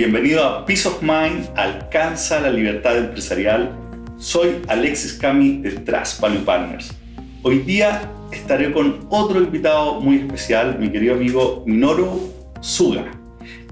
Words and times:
Bienvenido 0.00 0.42
a 0.42 0.64
Peace 0.64 0.88
of 0.88 1.02
Mind, 1.02 1.50
alcanza 1.56 2.40
la 2.40 2.48
libertad 2.48 2.96
empresarial. 2.96 3.70
Soy 4.16 4.62
Alexis 4.66 5.12
Cami 5.12 5.58
de 5.58 5.72
Trust 5.72 6.22
Value 6.22 6.42
Partners. 6.42 6.90
Hoy 7.42 7.58
día 7.58 8.10
estaré 8.32 8.72
con 8.72 9.06
otro 9.10 9.42
invitado 9.42 10.00
muy 10.00 10.20
especial, 10.20 10.78
mi 10.78 10.90
querido 10.90 11.16
amigo 11.16 11.64
Minoru 11.66 12.32
Suga. 12.62 13.10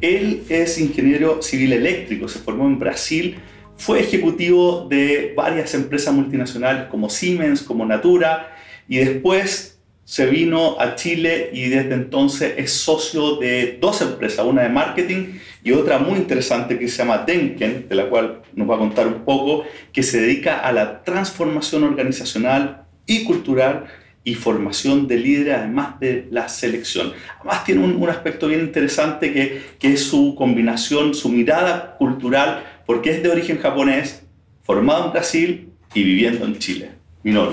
Él 0.02 0.42
es 0.50 0.78
ingeniero 0.78 1.40
civil 1.40 1.72
eléctrico, 1.72 2.28
se 2.28 2.40
formó 2.40 2.66
en 2.66 2.78
Brasil, 2.78 3.38
fue 3.78 4.00
ejecutivo 4.00 4.86
de 4.86 5.32
varias 5.34 5.72
empresas 5.72 6.12
multinacionales 6.12 6.88
como 6.88 7.08
Siemens, 7.08 7.62
como 7.62 7.86
Natura, 7.86 8.54
y 8.86 8.98
después 8.98 9.77
se 10.08 10.24
vino 10.24 10.80
a 10.80 10.94
Chile 10.94 11.50
y 11.52 11.68
desde 11.68 11.92
entonces 11.92 12.54
es 12.56 12.72
socio 12.72 13.36
de 13.36 13.76
dos 13.78 14.00
empresas, 14.00 14.46
una 14.46 14.62
de 14.62 14.70
marketing 14.70 15.34
y 15.62 15.72
otra 15.72 15.98
muy 15.98 16.18
interesante 16.18 16.78
que 16.78 16.88
se 16.88 16.96
llama 16.96 17.24
Denken, 17.26 17.90
de 17.90 17.94
la 17.94 18.08
cual 18.08 18.40
nos 18.54 18.70
va 18.70 18.76
a 18.76 18.78
contar 18.78 19.06
un 19.06 19.26
poco, 19.26 19.64
que 19.92 20.02
se 20.02 20.22
dedica 20.22 20.60
a 20.60 20.72
la 20.72 21.04
transformación 21.04 21.84
organizacional 21.84 22.86
y 23.04 23.24
cultural 23.24 23.84
y 24.24 24.34
formación 24.34 25.06
de 25.08 25.18
líderes, 25.18 25.58
además 25.58 26.00
de 26.00 26.26
la 26.30 26.48
selección. 26.48 27.12
Además 27.40 27.64
tiene 27.66 27.84
un, 27.84 28.08
aspecto 28.08 28.48
bien 28.48 28.60
interesante 28.60 29.30
que, 29.34 29.60
que 29.78 29.92
es 29.92 30.04
su 30.04 30.34
combinación, 30.34 31.12
su 31.12 31.28
mirada 31.28 31.98
cultural, 31.98 32.64
porque 32.86 33.10
es 33.10 33.22
de 33.22 33.28
origen 33.28 33.58
japonés, 33.58 34.22
formado 34.62 35.04
en 35.04 35.12
Brasil 35.12 35.68
y 35.92 36.02
viviendo 36.02 36.46
en 36.46 36.58
Chile. 36.58 36.97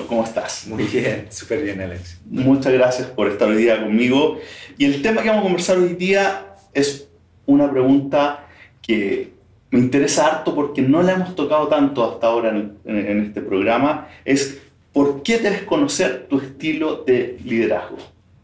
¿Cómo 0.08 0.24
estás? 0.24 0.68
Muy 0.68 0.84
bien, 0.84 1.28
súper 1.30 1.62
bien, 1.62 1.82
Alex. 1.82 2.20
Muchas 2.26 2.74
gracias 2.74 3.08
por 3.08 3.28
estar 3.28 3.48
hoy 3.48 3.58
día 3.58 3.82
conmigo. 3.82 4.40
Y 4.78 4.86
el 4.86 5.02
tema 5.02 5.22
que 5.22 5.30
vamos 5.30 5.42
a 5.42 5.48
conversar 5.48 5.78
hoy 5.78 5.94
día 5.96 6.56
es 6.74 7.08
una 7.46 7.70
pregunta 7.70 8.48
que 8.82 9.34
me 9.72 9.80
interesa 9.80 10.28
harto 10.28 10.56
porque 10.56 10.82
no 10.82 11.02
la 11.02 11.14
hemos 11.14 11.36
tocado 11.36 11.68
tanto 11.68 12.04
hasta 12.04 12.28
ahora 12.28 12.50
en, 12.50 13.26
este 13.26 13.42
programa. 13.42 14.08
Es 14.24 14.62
¿por 14.94 15.24
qué 15.24 15.40
debes 15.40 15.64
conocer 15.64 16.28
tu 16.30 16.40
estilo 16.40 17.04
de 17.06 17.38
liderazgo? 17.44 17.98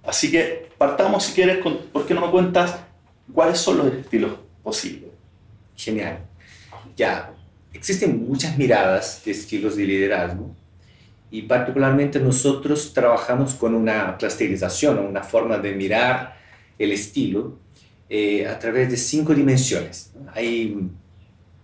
Así 0.04 0.32
que 0.32 0.70
partamos, 0.78 1.24
si 1.24 1.34
quieres, 1.34 1.60
con, 1.60 1.78
¿por 1.94 2.06
qué 2.06 2.14
no 2.14 2.22
me 2.22 2.32
cuentas 2.32 2.80
cuáles 3.34 3.60
son 3.60 3.78
los 3.78 3.94
estilos 3.94 4.32
posibles? 4.64 5.12
Genial. 5.76 6.20
Ya, 6.98 7.32
existen 7.74 8.28
muchas 8.28 8.58
miradas 8.58 9.22
de 9.24 9.32
estilos 9.32 9.78
de 9.78 9.86
liderazgo 9.86 10.56
y 11.32 11.44
particularmente 11.44 12.20
nosotros 12.20 12.94
trabajamos 12.94 13.56
con 13.56 13.74
una 13.74 14.18
clusterización, 14.18 15.00
una 15.00 15.24
forma 15.24 15.58
de 15.58 15.74
mirar 15.74 16.38
el 16.78 16.92
estilo 16.92 17.58
eh, 18.10 18.46
a 18.46 18.60
través 18.60 18.92
de 18.92 18.98
cinco 18.98 19.34
dimensiones. 19.34 20.14
Hay 20.34 20.78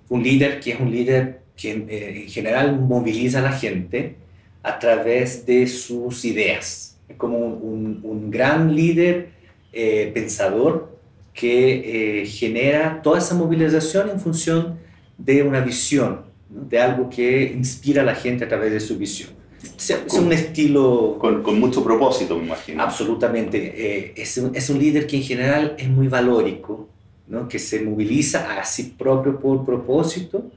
un 0.07 0.23
líder 0.23 0.61
que 0.61 0.71
es 0.71 0.79
un 0.79 0.89
líder 0.89 1.41
que 1.57 1.71
eh, 1.71 2.21
en 2.23 2.29
general 2.29 2.79
moviliza 2.79 3.39
a 3.39 3.41
la 3.41 3.51
gente 3.51 4.15
a 4.63 4.79
través 4.79 5.45
de 5.45 5.67
sus 5.67 6.23
ideas, 6.23 6.97
como 7.17 7.37
un, 7.37 7.99
un, 8.03 8.31
gran 8.31 8.73
líder 8.73 9.31
eh, 9.73 10.11
pensador 10.13 10.97
que 11.33 12.25
genera 12.27 13.01
toda 13.01 13.19
esa 13.19 13.35
movilización 13.35 14.09
en 14.09 14.19
función 14.19 14.79
de 15.17 15.43
una 15.43 15.59
visión, 15.59 16.21
de 16.49 16.79
algo 16.79 17.09
que 17.09 17.43
inspira 17.43 18.01
a 18.01 18.05
la 18.05 18.15
gente 18.15 18.45
a 18.45 18.47
través 18.47 18.71
de 18.71 18.79
su 18.79 18.97
visión. 18.97 19.36
Es 19.77 20.13
un 20.13 20.31
estilo... 20.31 21.17
Con, 21.19 21.43
con, 21.43 21.59
mucho 21.59 21.83
propósito, 21.83 22.37
me 22.37 22.45
imagino. 22.45 22.83
Absolutamente. 22.83 23.73
Eh, 23.75 24.13
es, 24.15 24.37
un, 24.37 24.55
es, 24.55 24.69
un, 24.69 24.79
líder 24.79 25.07
que 25.07 25.17
en 25.17 25.23
general 25.23 25.75
es 25.77 25.89
muy 25.89 26.07
valórico, 26.07 26.87
¿no? 27.27 27.47
que 27.47 27.59
se 27.59 27.81
moviliza 27.81 28.59
a 28.59 28.63
sí 28.63 28.95
propio 28.97 29.39
por 29.39 29.65
propósito 29.65 30.51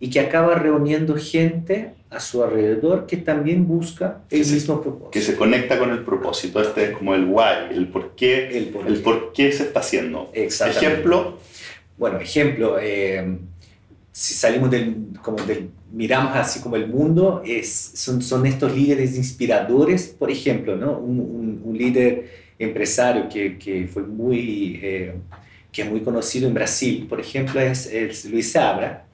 y 0.00 0.10
que 0.10 0.20
acaba 0.20 0.54
reuniendo 0.54 1.16
gente 1.16 1.94
a 2.10 2.20
su 2.20 2.42
alrededor 2.42 3.06
que 3.06 3.18
también 3.18 3.66
busca 3.66 4.22
el 4.30 4.40
mismo 4.40 4.80
propósito. 4.80 5.10
Que 5.10 5.20
se 5.20 5.36
conecta 5.36 5.78
con 5.78 5.90
el 5.90 6.04
propósito. 6.04 6.60
Este 6.60 6.84
es 6.84 6.90
como 6.96 7.14
el 7.14 7.24
why, 7.26 7.74
el 7.74 7.88
por 7.88 8.14
qué, 8.14 8.48
el 8.56 8.68
por, 9.02 9.32
qué. 9.32 9.52
se 9.52 9.64
está 9.64 9.80
haciendo. 9.80 10.30
Ejemplo. 10.32 11.38
Bueno, 11.98 12.18
ejemplo. 12.18 12.78
Eh, 12.80 13.38
si 14.12 14.34
salimos 14.34 14.70
del, 14.70 14.96
como 15.22 15.38
del, 15.44 15.70
miramos 15.92 16.36
así 16.36 16.60
como 16.60 16.76
el 16.76 16.88
mundo, 16.88 17.42
es, 17.44 17.92
son, 17.94 18.20
son 18.22 18.46
estos 18.46 18.74
líderes 18.74 19.16
inspiradores, 19.16 20.08
por 20.08 20.30
ejemplo, 20.30 20.76
¿no? 20.76 20.98
un, 20.98 21.62
un, 21.64 21.78
líder 21.78 22.30
empresario 22.58 23.28
que, 23.28 23.56
que 23.56 23.86
fue 23.86 24.02
muy, 24.02 24.80
eh, 24.82 25.14
que 25.72 25.82
es 25.82 25.90
muy 25.90 26.00
conocido 26.00 26.48
en 26.48 26.54
Brasil, 26.54 27.06
por 27.08 27.20
ejemplo, 27.20 27.60
es, 27.60 28.24
Luis 28.24 28.54
Abra, 28.56 29.06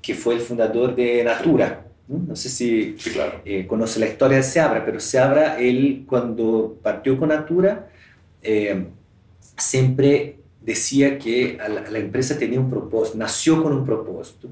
que 0.00 0.14
fue 0.14 0.34
el 0.34 0.40
fundador 0.40 0.94
de 0.94 1.24
Natura. 1.24 1.86
No, 2.08 2.36
sé 2.36 2.50
si 2.50 2.96
eh, 3.44 3.66
conoce 3.66 3.98
la 3.98 4.08
historia 4.08 4.36
de 4.38 4.42
Seabra, 4.42 4.84
pero 4.84 5.00
Seabra, 5.00 5.58
él 5.58 6.04
cuando 6.06 6.76
partió 6.82 7.16
con 7.18 7.30
Natura, 7.30 7.88
eh, 8.42 8.86
siempre 9.56 10.36
decía 10.60 11.18
que 11.18 11.56
la, 11.56 11.98
empresa 11.98 12.38
tenía 12.38 12.60
un 12.60 12.68
propósito, 12.68 13.18
nació 13.18 13.62
con 13.62 13.72
un 13.72 13.86
propósito, 13.86 14.48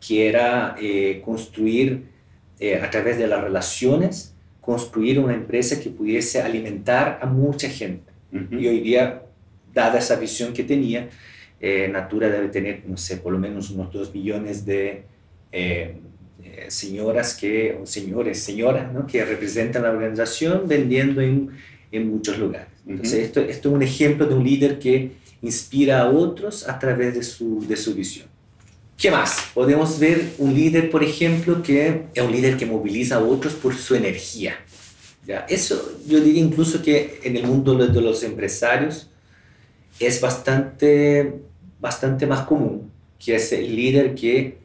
que 0.00 0.28
era 0.28 0.76
eh, 0.80 1.22
construir 1.24 2.04
eh, 2.58 2.76
a 2.76 2.90
través 2.90 3.18
de 3.18 3.26
las 3.26 3.42
relaciones, 3.42 4.34
construir 4.60 5.18
una 5.18 5.34
empresa 5.34 5.80
que 5.80 5.90
pudiese 5.90 6.40
alimentar 6.42 7.18
a 7.22 7.26
mucha 7.26 7.68
gente. 7.68 8.12
Y 8.50 8.66
hoy 8.66 8.80
día, 8.80 9.22
dada 9.72 9.98
esa 9.98 10.16
visión 10.16 10.52
que 10.52 10.62
tenía, 10.62 11.08
eh, 11.58 11.88
Natura 11.90 12.28
debe 12.28 12.48
tener, 12.48 12.82
no 12.86 12.98
sé, 12.98 13.16
por 13.16 13.32
lo 13.32 13.38
menos 13.38 13.70
unos 13.70 13.90
2 13.90 14.12
millones 14.12 14.66
de 14.66 15.04
señoras 16.68 17.34
que, 17.34 17.78
o 17.80 17.86
señores, 17.86 18.42
señoras, 18.42 18.92
¿no? 18.92 19.06
que 19.06 19.24
representan 19.24 19.84
la 19.84 19.90
organización 19.90 20.68
vendiendo 20.68 21.22
en, 21.22 21.50
en 21.90 22.10
muchos 22.10 22.38
lugares. 22.38 22.68
Entonces, 22.86 23.24
esto, 23.24 23.40
esto 23.40 23.68
es 23.70 23.74
un 23.74 23.82
ejemplo 23.82 24.26
de 24.26 24.34
un 24.34 24.44
líder 24.44 24.78
que 24.78 25.12
inspira 25.40 26.02
a 26.02 26.10
otros 26.10 26.68
a 26.68 26.78
través 26.78 27.14
de 27.14 27.22
su, 27.22 27.66
de 27.66 27.76
su 27.76 27.94
visión. 27.94 28.26
¿Qué 28.96 29.10
más? 29.10 29.50
Podemos 29.52 29.98
ver 29.98 30.32
un 30.38 30.54
líder, 30.54 30.90
por 30.90 31.04
ejemplo, 31.04 31.62
que 31.62 32.06
es 32.14 32.22
un 32.22 32.32
líder 32.32 32.56
que 32.56 32.64
moviliza 32.64 33.16
a 33.16 33.20
otros 33.20 33.52
por 33.52 33.74
su 33.74 33.94
energía. 33.94 34.56
¿Ya? 35.26 35.44
Eso 35.48 35.98
yo 36.06 36.20
diría 36.20 36.42
incluso 36.42 36.82
que 36.82 37.20
en 37.24 37.36
el 37.36 37.46
mundo 37.46 37.74
de 37.74 38.00
los 38.00 38.22
empresarios 38.22 39.10
es 39.98 40.20
bastante, 40.20 41.40
bastante 41.80 42.26
más 42.26 42.46
común, 42.46 42.90
que 43.18 43.34
es 43.34 43.52
el 43.52 43.74
líder 43.74 44.14
que 44.14 44.58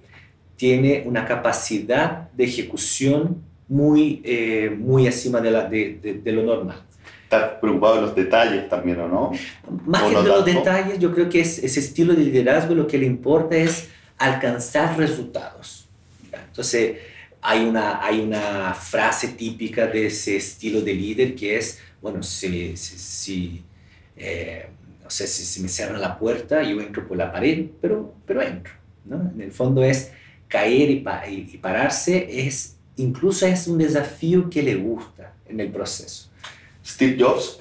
tiene 0.55 1.03
una 1.05 1.25
capacidad 1.25 2.29
de 2.31 2.43
ejecución 2.43 3.41
muy, 3.67 4.21
eh, 4.23 4.73
muy 4.77 5.07
encima 5.07 5.41
de, 5.41 5.51
la, 5.51 5.67
de, 5.67 6.21
de 6.23 6.31
lo 6.31 6.43
normal 6.43 6.83
estar 7.31 7.61
preocupado 7.61 7.95
de 7.95 8.01
los 8.01 8.13
detalles 8.13 8.67
también, 8.67 8.99
¿o 8.99 9.07
no? 9.07 9.31
Más 9.85 10.03
que 10.03 10.15
de 10.17 10.23
los 10.23 10.43
detalles, 10.43 10.99
yo 10.99 11.13
creo 11.13 11.29
que 11.29 11.39
es, 11.39 11.63
ese 11.63 11.79
estilo 11.79 12.13
de 12.13 12.25
liderazgo 12.25 12.75
lo 12.75 12.87
que 12.87 12.97
le 12.97 13.05
importa 13.05 13.55
es 13.55 13.87
alcanzar 14.21 14.97
resultados. 14.97 15.87
Entonces, 16.31 16.97
hay 17.41 17.63
una, 17.63 18.05
hay 18.05 18.19
una 18.19 18.73
frase 18.73 19.29
típica 19.29 19.87
de 19.87 20.07
ese 20.07 20.37
estilo 20.37 20.81
de 20.81 20.93
líder 20.93 21.35
que 21.35 21.57
es, 21.57 21.79
bueno, 22.01 22.21
si, 22.21 22.77
si, 22.77 23.63
eh, 24.15 24.67
no 25.03 25.09
sé, 25.09 25.25
si, 25.25 25.43
si, 25.43 25.61
me 25.61 25.67
cierran 25.67 25.99
la 25.99 26.17
puerta, 26.19 26.61
yo 26.61 26.79
entro 26.79 27.07
por 27.07 27.17
la 27.17 27.31
pared, 27.31 27.65
pero, 27.81 28.13
pero 28.25 28.41
entro. 28.41 28.73
¿no? 29.05 29.31
En 29.33 29.41
el 29.41 29.51
fondo 29.51 29.83
es 29.83 30.11
caer 30.47 30.91
y, 30.91 31.03
y 31.53 31.57
pararse, 31.57 32.27
es, 32.47 32.75
incluso 32.97 33.47
es 33.47 33.67
un 33.67 33.79
desafío 33.79 34.49
que 34.49 34.61
le 34.61 34.75
gusta 34.75 35.34
en 35.47 35.59
el 35.59 35.72
proceso. 35.72 36.29
Steve 36.85 37.16
Jobs 37.19 37.57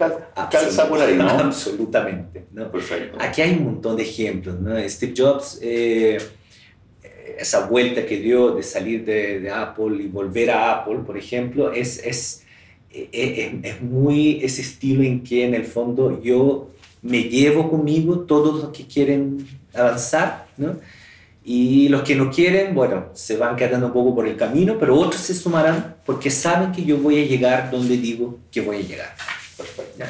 calza 0.50 0.88
por 0.88 1.00
ahí, 1.00 1.14
¿no? 1.14 1.28
Absolutamente. 1.28 2.46
¿no? 2.52 2.70
Perfecto. 2.70 3.18
Aquí 3.20 3.42
hay 3.42 3.52
un 3.52 3.64
montón 3.64 3.96
de 3.96 4.02
ejemplos. 4.02 4.58
¿no? 4.58 4.76
Steve 4.88 5.14
Jobs, 5.16 5.58
eh, 5.62 6.18
esa 7.40 7.66
vuelta 7.66 8.04
que 8.04 8.18
dio 8.18 8.54
de 8.54 8.62
salir 8.62 9.04
de, 9.04 9.40
de, 9.40 9.50
Apple 9.50 10.02
y 10.02 10.08
volver 10.08 10.50
a 10.50 10.72
Apple, 10.74 10.98
por 11.06 11.16
ejemplo, 11.16 11.72
es, 11.72 11.98
es, 11.98 12.04
es, 12.04 12.42
eh, 12.90 13.08
eh, 13.12 13.60
es, 13.62 13.82
muy 13.82 14.40
ese 14.42 14.60
estilo 14.60 15.02
en 15.02 15.22
que 15.22 15.44
en 15.44 15.54
el 15.54 15.64
fondo 15.64 16.22
yo 16.22 16.70
me 17.02 17.22
llevo 17.22 17.70
conmigo 17.70 18.20
todos 18.20 18.62
los 18.62 18.76
que 18.76 18.86
quieren 18.86 19.46
avanzar, 19.74 20.48
¿no? 20.58 20.78
Y 21.42 21.88
los 21.88 22.02
que 22.02 22.14
no 22.14 22.30
quieren, 22.30 22.74
bueno, 22.74 23.06
se 23.14 23.38
van 23.38 23.56
quedando 23.56 23.86
un 23.86 23.92
poco 23.94 24.14
por 24.14 24.28
el 24.28 24.36
camino, 24.36 24.76
pero 24.78 24.94
otros 24.94 25.22
se 25.22 25.34
sumarán 25.34 25.96
porque 26.04 26.30
saben 26.30 26.70
que 26.72 26.84
yo 26.84 26.98
voy 26.98 27.22
a 27.22 27.26
llegar 27.26 27.70
donde 27.70 27.96
digo 27.96 28.38
que 28.52 28.60
voy 28.60 28.76
a 28.76 28.80
llegar. 28.80 29.14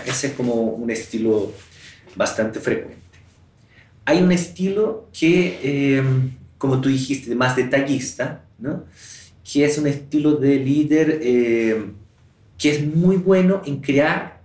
Ese 0.04 0.28
es 0.28 0.32
como 0.32 0.54
un 0.54 0.90
estilo 0.90 1.52
bastante 2.16 2.58
frecuente. 2.58 2.98
Hay 4.04 4.20
un 4.20 4.32
estilo 4.32 5.08
que, 5.12 5.98
em, 5.98 6.32
como 6.60 6.78
tú 6.80 6.90
dijiste, 6.90 7.34
más 7.34 7.56
detallista, 7.56 8.44
¿no? 8.58 8.84
que 9.42 9.64
es 9.64 9.78
un 9.78 9.86
estilo 9.86 10.32
de 10.32 10.56
líder 10.56 11.20
em, 11.22 11.94
que 12.58 12.70
es 12.70 12.86
muy 12.86 13.16
bueno 13.16 13.62
en 13.64 13.80
crear 13.80 14.40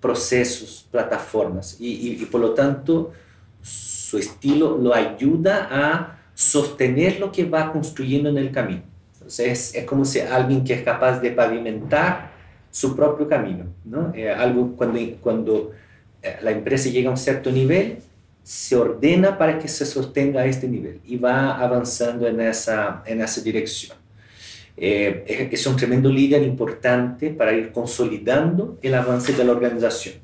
procesos, 0.00 0.86
plataformas, 0.92 1.76
y, 1.80 2.22
y 2.22 2.24
por 2.26 2.40
lo 2.40 2.54
tanto 2.54 3.12
su 3.60 4.16
estilo 4.16 4.78
lo 4.78 4.94
ayuda 4.94 5.68
a 5.68 6.20
sostener 6.32 7.18
lo 7.18 7.32
que 7.32 7.44
va 7.44 7.72
construyendo 7.72 8.28
en 8.28 8.38
el 8.38 8.52
camino. 8.52 8.82
Entonces 9.14 9.74
es, 9.74 9.84
como 9.84 10.04
si 10.04 10.20
alguien 10.20 10.62
que 10.62 10.74
es 10.74 10.82
capaz 10.82 11.18
de 11.18 11.32
pavimentar 11.32 12.30
su 12.70 12.94
propio 12.94 13.28
camino, 13.28 13.64
¿no? 13.84 14.12
Eh, 14.14 14.30
algo 14.30 14.76
cuando, 14.76 15.00
cuando 15.20 15.72
eh, 16.22 16.36
la 16.42 16.52
empresa 16.52 16.88
llega 16.90 17.08
a 17.08 17.12
un 17.12 17.16
cierto 17.16 17.50
nivel, 17.50 17.98
se 18.46 18.76
ordena 18.76 19.36
para 19.36 19.58
que 19.58 19.66
se 19.66 19.84
sostenga 19.84 20.42
a 20.42 20.46
este 20.46 20.68
nivel 20.68 21.00
y 21.04 21.16
va 21.16 21.58
avanzando 21.58 22.28
en 22.28 22.40
esa, 22.40 23.02
en 23.04 23.20
esa 23.20 23.40
dirección. 23.40 23.98
Eh, 24.76 25.48
es 25.50 25.66
un 25.66 25.74
tremendo 25.74 26.08
líder 26.08 26.44
importante 26.44 27.30
para 27.30 27.52
ir 27.52 27.72
consolidando 27.72 28.78
el 28.82 28.94
avance 28.94 29.32
de 29.32 29.42
la 29.42 29.50
organización. 29.50 30.14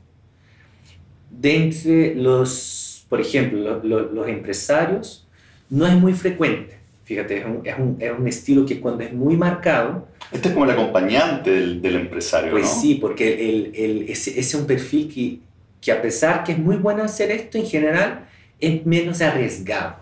De 1.31 1.65
entre 1.65 2.15
los, 2.15 3.05
por 3.09 3.21
ejemplo, 3.21 3.83
los 3.83 4.29
empresarios, 4.29 5.27
no 5.69 5.85
es 5.85 5.95
muy 5.95 6.13
frecuente. 6.13 6.79
Fíjate, 7.03 7.39
es 7.39 7.45
un, 7.45 7.61
es, 7.65 7.77
un, 7.77 7.97
es 7.99 8.13
un, 8.17 8.29
estilo 8.29 8.65
que 8.65 8.79
cuando 8.79 9.03
es 9.03 9.13
muy 9.13 9.37
marcado... 9.37 10.07
Este 10.31 10.47
es 10.47 10.55
como 10.55 10.67
el 10.67 10.71
acompañante 10.71 11.51
del, 11.51 11.83
del 11.83 11.97
empresario, 11.97 12.53
Pues 12.53 12.67
¿no? 12.67 12.81
sí, 12.81 12.95
porque 13.01 13.51
el, 13.51 13.73
el, 13.75 14.03
ese, 14.09 14.39
es 14.39 14.55
un 14.55 14.65
perfil 14.65 15.13
que, 15.13 15.52
que 15.83 15.93
a 15.93 16.01
pesar 16.01 16.45
que 16.45 16.53
es 16.53 16.59
muy 16.59 16.77
bueno 16.77 17.03
hacer 17.03 17.31
esto, 17.31 17.59
en 17.59 17.67
general 17.67 18.27
es 18.59 18.87
menos 18.87 19.21
arriesgado. 19.21 19.97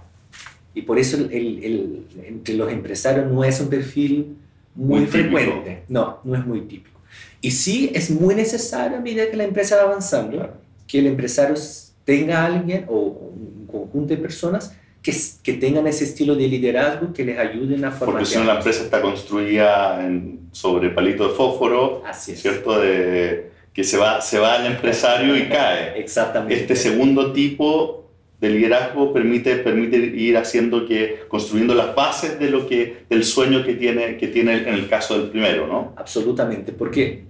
Y 0.75 0.83
por 0.83 0.99
eso 0.99 1.17
el, 1.17 1.33
el, 1.33 2.07
entre 2.25 2.55
los 2.55 2.71
empresarios 2.71 3.27
no 3.27 3.43
es 3.43 3.59
un 3.61 3.69
perfil 3.69 4.37
muy, 4.75 5.01
muy 5.01 5.09
frecuente. 5.09 5.83
No, 5.89 6.21
no 6.23 6.37
es 6.37 6.47
muy 6.47 6.61
típico. 6.61 7.01
Y 7.41 7.51
sí 7.51 7.91
es 7.95 8.11
muy 8.11 8.35
necesario 8.35 8.99
a 8.99 9.01
medida 9.01 9.29
que 9.31 9.37
la 9.37 9.45
empresa 9.45 9.77
va 9.77 9.83
avanzando, 9.85 10.37
claro. 10.37 10.53
que 10.87 10.99
el 10.99 11.07
empresario 11.07 11.57
tenga 12.05 12.43
a 12.43 12.47
alguien 12.47 12.85
o 12.89 12.99
un 12.99 13.67
conjunto 13.67 14.15
de 14.15 14.21
personas 14.21 14.77
que, 15.03 15.15
que, 15.43 15.55
tengan 15.55 15.87
ese 15.87 16.05
estilo 16.05 16.37
de 16.37 16.47
liderazgo 16.47 17.13
que 17.15 17.25
les 17.25 17.39
ayuden 17.39 17.85
a 17.87 17.91
formar. 17.91 18.17
Porque 18.17 18.27
si 18.27 18.39
no 18.39 18.45
la 18.45 18.59
empresa 18.59 18.85
está 18.85 19.01
construida 19.01 20.07
en, 20.07 20.41
sobre 20.53 20.91
palito 20.91 21.29
de 21.29 21.35
fósforo, 21.35 22.03
Así 22.07 22.33
es. 22.33 22.43
¿cierto? 22.43 22.79
De, 22.79 23.50
que 23.73 23.85
se 23.85 23.97
va, 23.97 24.21
se 24.21 24.39
va 24.39 24.55
al 24.55 24.67
empresario 24.67 25.37
y 25.37 25.49
cae. 25.49 25.99
Exactamente. 25.99 26.55
Este 26.61 26.77
segundo 26.77 27.33
tipo 27.33 28.01
de 28.41 28.49
liderazgo 28.49 29.13
permite, 29.13 29.57
permite 29.57 29.97
ir 29.97 30.37
haciendo 30.37 30.87
que, 30.87 31.21
construyendo 31.29 31.75
las 31.75 31.95
bases 31.95 32.39
de 32.39 32.51
lo 32.51 32.67
que, 32.67 33.05
del 33.09 33.25
sueño 33.25 33.65
que 33.65 33.75
tiene, 33.75 34.17
que 34.17 34.29
tiene 34.29 34.57
en 34.57 34.75
el 34.75 34.89
caso 34.89 35.19
del 35.19 35.31
primero, 35.31 35.67
¿no? 35.67 35.93
Absolutamente, 35.97 36.73
porque 36.73 37.25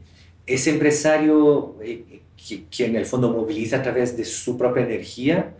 ese 0.46 0.70
empresario 0.70 1.76
eh, 1.82 2.20
que, 2.36 2.64
que, 2.70 2.86
en 2.86 2.96
el 2.96 3.06
fondo 3.06 3.30
moviliza 3.30 3.78
a 3.78 3.82
través 3.82 4.16
de 4.16 4.24
su 4.24 4.56
propia 4.56 4.84
energía 4.84 5.52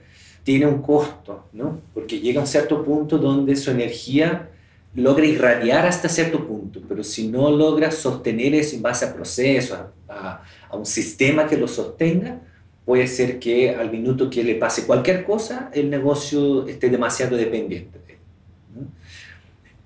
tiene 0.44 0.67
un 0.67 0.81
costo, 0.81 1.47
¿no? 1.53 1.81
Porque 1.93 2.21
llega 2.21 2.38
a 2.41 2.43
un 2.43 2.49
cierto 2.49 2.85
punto 2.85 3.19
donde 3.19 3.56
su 3.56 3.73
energía 3.73 4.49
logra 4.95 5.25
irradiar 5.25 5.87
hasta 5.87 6.09
cierto 6.09 6.47
punto, 6.47 6.81
pero 6.89 7.05
si 7.05 7.29
no 7.29 7.51
logra 7.51 7.91
sostener 7.91 8.55
eso 8.55 8.77
en 8.77 8.83
base 8.83 9.05
a 9.05 9.15
procesos, 9.15 9.79
a, 10.09 10.43
a 10.69 10.77
un 10.77 10.87
sistema 10.87 11.47
que 11.47 11.57
lo 11.57 11.69
sostenga, 11.69 12.41
puede 12.85 13.07
ser 13.07 13.39
que 13.39 13.71
al 13.71 13.91
minuto 13.91 14.29
que 14.29 14.43
le 14.43 14.57
pase 14.57 14.87
cualquier 14.87 15.25
cosa, 15.25 15.71
el 15.73 15.89
negocio 15.89 16.67
esté 16.67 16.89
demasiado 16.89 17.37
dependiente 17.37 18.01
de 18.05 18.15
él. 18.15 18.19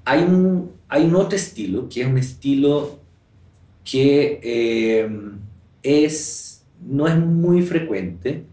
Hay, 0.06 0.22
un, 0.22 0.72
hay 0.88 1.04
un 1.04 1.16
otro 1.16 1.36
estilo, 1.36 1.88
que 1.88 2.00
es 2.00 2.06
un 2.06 2.18
estilo 2.18 2.98
que 3.84 4.40
eh, 4.42 5.08
es, 5.82 6.64
no 6.80 7.06
es 7.06 7.18
muy 7.18 7.62
frecuente, 7.62 8.44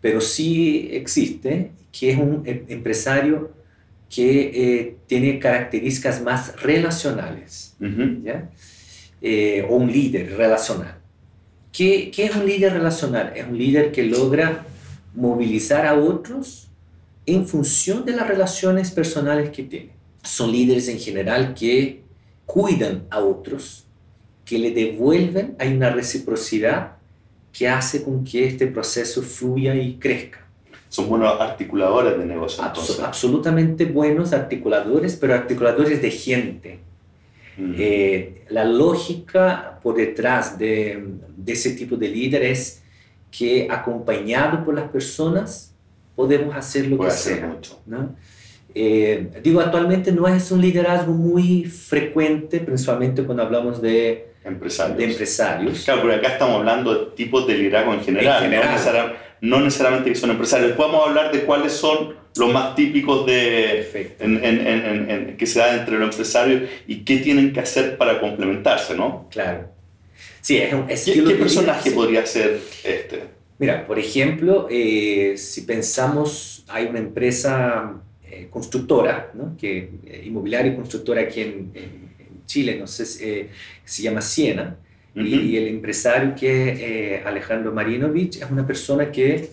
pero 0.00 0.20
sí 0.20 0.88
existe, 0.92 1.72
que 1.92 2.12
es 2.12 2.18
un 2.18 2.42
empresario 2.44 3.50
que 4.14 4.50
eh, 4.54 4.96
tiene 5.06 5.38
características 5.38 6.22
más 6.22 6.60
relacionales, 6.62 7.74
Uh 7.80 7.84
-huh. 7.86 8.22
¿ya? 8.22 8.50
Eh, 9.20 9.66
o 9.68 9.76
un 9.76 9.90
líder 9.90 10.36
relacional. 10.36 10.94
¿Qué, 11.72 12.10
¿Qué, 12.14 12.26
es 12.26 12.36
un 12.36 12.46
líder 12.46 12.72
relacional? 12.74 13.32
Es 13.34 13.44
un 13.46 13.58
líder 13.58 13.90
que 13.90 14.04
logra 14.04 14.64
movilizar 15.14 15.86
a 15.86 15.94
otros 15.94 16.68
en 17.26 17.46
función 17.46 18.04
de 18.04 18.12
las 18.12 18.28
relaciones 18.28 18.90
personales 18.92 19.50
que 19.50 19.64
tiene. 19.64 19.90
Son 20.22 20.52
líderes 20.52 20.88
en 20.88 20.98
general 21.00 21.54
que 21.54 22.02
cuidan 22.46 23.06
a 23.10 23.18
otros, 23.20 23.86
que 24.44 24.58
le 24.58 24.70
devuelven, 24.70 25.56
hay 25.58 25.72
una 25.72 25.90
reciprocidad 25.90 26.92
que 27.52 27.68
hace 27.68 28.02
con 28.04 28.24
que 28.24 28.46
este 28.46 28.66
proceso 28.68 29.22
fluya 29.22 29.74
y 29.74 29.94
crezca. 29.94 30.43
Son 30.94 31.08
buenos 31.08 31.40
articuladores 31.40 32.16
de 32.16 32.24
negocio. 32.24 32.62
Abs 32.62 33.00
absolutamente 33.00 33.84
buenos 33.84 34.32
articuladores, 34.32 35.16
pero 35.16 35.34
articuladores 35.34 36.00
de 36.00 36.10
gente. 36.12 36.78
Uh 37.58 37.62
-huh. 37.62 37.74
eh, 37.78 38.44
la 38.50 38.64
lógica 38.64 39.80
por 39.82 39.96
detrás 39.96 40.56
de, 40.56 41.02
de, 41.36 41.52
ese 41.52 41.70
tipo 41.70 41.96
de 41.96 42.06
líder 42.08 42.44
es 42.44 42.80
que 43.36 43.66
acompañado 43.68 44.64
por 44.64 44.72
las 44.72 44.88
personas 44.88 45.74
podemos 46.14 46.54
hacer 46.54 46.86
lo 46.86 46.96
Puede 46.96 47.10
que 47.10 47.14
hacer 47.16 47.38
sea. 47.38 47.46
mucho. 47.48 47.80
¿no? 47.86 48.14
Eh, 48.72 49.30
digo, 49.42 49.60
actualmente 49.60 50.12
no 50.12 50.28
es 50.28 50.52
un 50.52 50.60
liderazgo 50.60 51.12
muy 51.12 51.64
frecuente, 51.64 52.60
principalmente 52.60 53.24
cuando 53.24 53.42
hablamos 53.42 53.82
de 53.82 54.28
empresarios. 54.44 54.98
De 54.98 55.04
empresarios. 55.10 55.84
Claro, 55.84 56.02
pero 56.02 56.14
acá 56.14 56.28
estamos 56.28 56.56
hablando 56.60 56.94
de 56.94 57.06
tipos 57.16 57.48
de 57.48 57.54
liderazgo 57.58 57.94
en 57.94 58.00
general, 58.00 58.44
En 58.44 58.50
general. 58.50 59.08
No, 59.08 59.23
no, 59.40 59.60
necesariamente 59.60 60.10
que 60.10 60.16
son 60.16 60.30
empresarios. 60.30 60.72
Podemos 60.72 61.06
hablar 61.06 61.32
de 61.32 61.40
cuáles 61.40 61.72
son 61.72 62.14
los 62.36 62.52
más 62.52 62.74
típicos 62.74 63.26
de, 63.26 64.16
en, 64.18 64.44
en, 64.44 65.10
en, 65.10 65.36
que 65.36 65.46
se 65.46 65.60
da 65.60 65.76
entre 65.76 65.98
los 65.98 66.10
empresarios 66.10 66.68
y 66.86 67.04
qué 67.04 67.18
tienen 67.18 67.52
que 67.52 67.60
hacer 67.60 67.96
para 67.96 68.20
complementarse, 68.20 68.94
¿no? 68.96 69.28
Claro. 69.30 69.68
Sí, 70.40 70.58
es 70.58 70.72
un 70.72 70.86
¿Qué, 70.86 70.94
estilo 70.94 71.26
qué 71.26 71.34
de 71.34 71.38
personaje 71.38 71.90
podría 71.92 72.26
ser 72.26 72.60
este? 72.82 73.22
Mira, 73.58 73.86
por 73.86 73.98
ejemplo, 73.98 74.66
eh, 74.70 75.34
si 75.36 75.62
pensamos, 75.62 76.64
hay 76.68 76.86
una 76.86 76.98
empresa 76.98 78.02
eh, 78.28 78.48
constructora, 78.50 79.30
¿no? 79.34 79.56
que, 79.56 79.90
eh, 80.06 80.22
inmobiliaria 80.26 80.72
y 80.72 80.76
constructora 80.76 81.22
aquí 81.22 81.40
en, 81.40 81.70
en 81.74 82.44
Chile, 82.46 82.76
no 82.78 82.86
sé, 82.86 83.06
se 83.06 84.02
llama 84.02 84.20
Siena, 84.20 84.76
uh 85.14 85.20
-huh. 85.20 85.26
y, 85.26 85.56
el 85.56 85.68
empresario 85.68 86.34
que 86.34 86.72
es 86.72 86.80
eh, 86.80 87.22
Alejandro 87.24 87.72
Marinovich 87.72 88.36
es 88.36 88.50
una 88.50 88.66
persona 88.66 89.10
que 89.10 89.50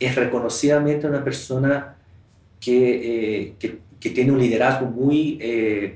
es 0.00 0.14
reconocidamente 0.14 1.06
una 1.06 1.22
persona 1.22 1.96
que, 2.60 2.78
eh, 3.10 3.54
que, 3.58 3.78
que 4.00 4.10
tiene 4.10 4.32
un 4.32 4.38
liderazgo 4.38 4.86
muy 4.86 5.38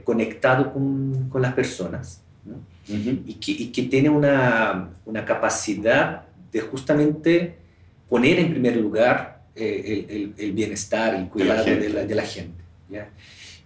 conectado 0.05 0.73
con, 0.73 1.29
con, 1.29 1.43
las 1.43 1.55
personas 1.55 2.23
¿no? 2.45 2.55
uh 2.55 2.99
-huh. 2.99 3.23
y, 3.27 3.35
que, 3.35 3.53
y 3.53 3.67
que 3.73 3.83
tiene 3.85 4.09
una, 4.09 4.91
una 5.05 5.25
capacidad 5.25 6.23
de 6.53 6.61
justamente 6.61 7.55
poner 8.09 8.39
en 8.39 8.51
primer 8.51 8.77
lugar 8.77 9.17
el, 9.55 10.07
el, 10.09 10.35
el, 10.37 10.53
bienestar, 10.53 11.15
el 11.15 11.29
cuidado 11.29 11.65
de 11.65 11.71
la 11.71 11.71
gente. 11.71 11.89
De 11.89 11.95
la, 11.95 12.05
de 12.05 12.15
la 12.15 12.23
gente 12.23 12.63
¿ya? 12.91 13.09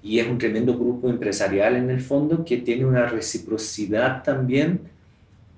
y 0.02 0.18
es 0.18 0.26
un 0.26 0.38
tremendo 0.38 0.74
grupo 0.74 1.10
empresarial 1.10 1.76
en 1.76 1.90
el 1.90 2.00
fondo 2.00 2.44
que 2.44 2.58
tiene 2.58 2.84
una 2.84 3.06
reciprocidad 3.06 4.22
también 4.22 4.80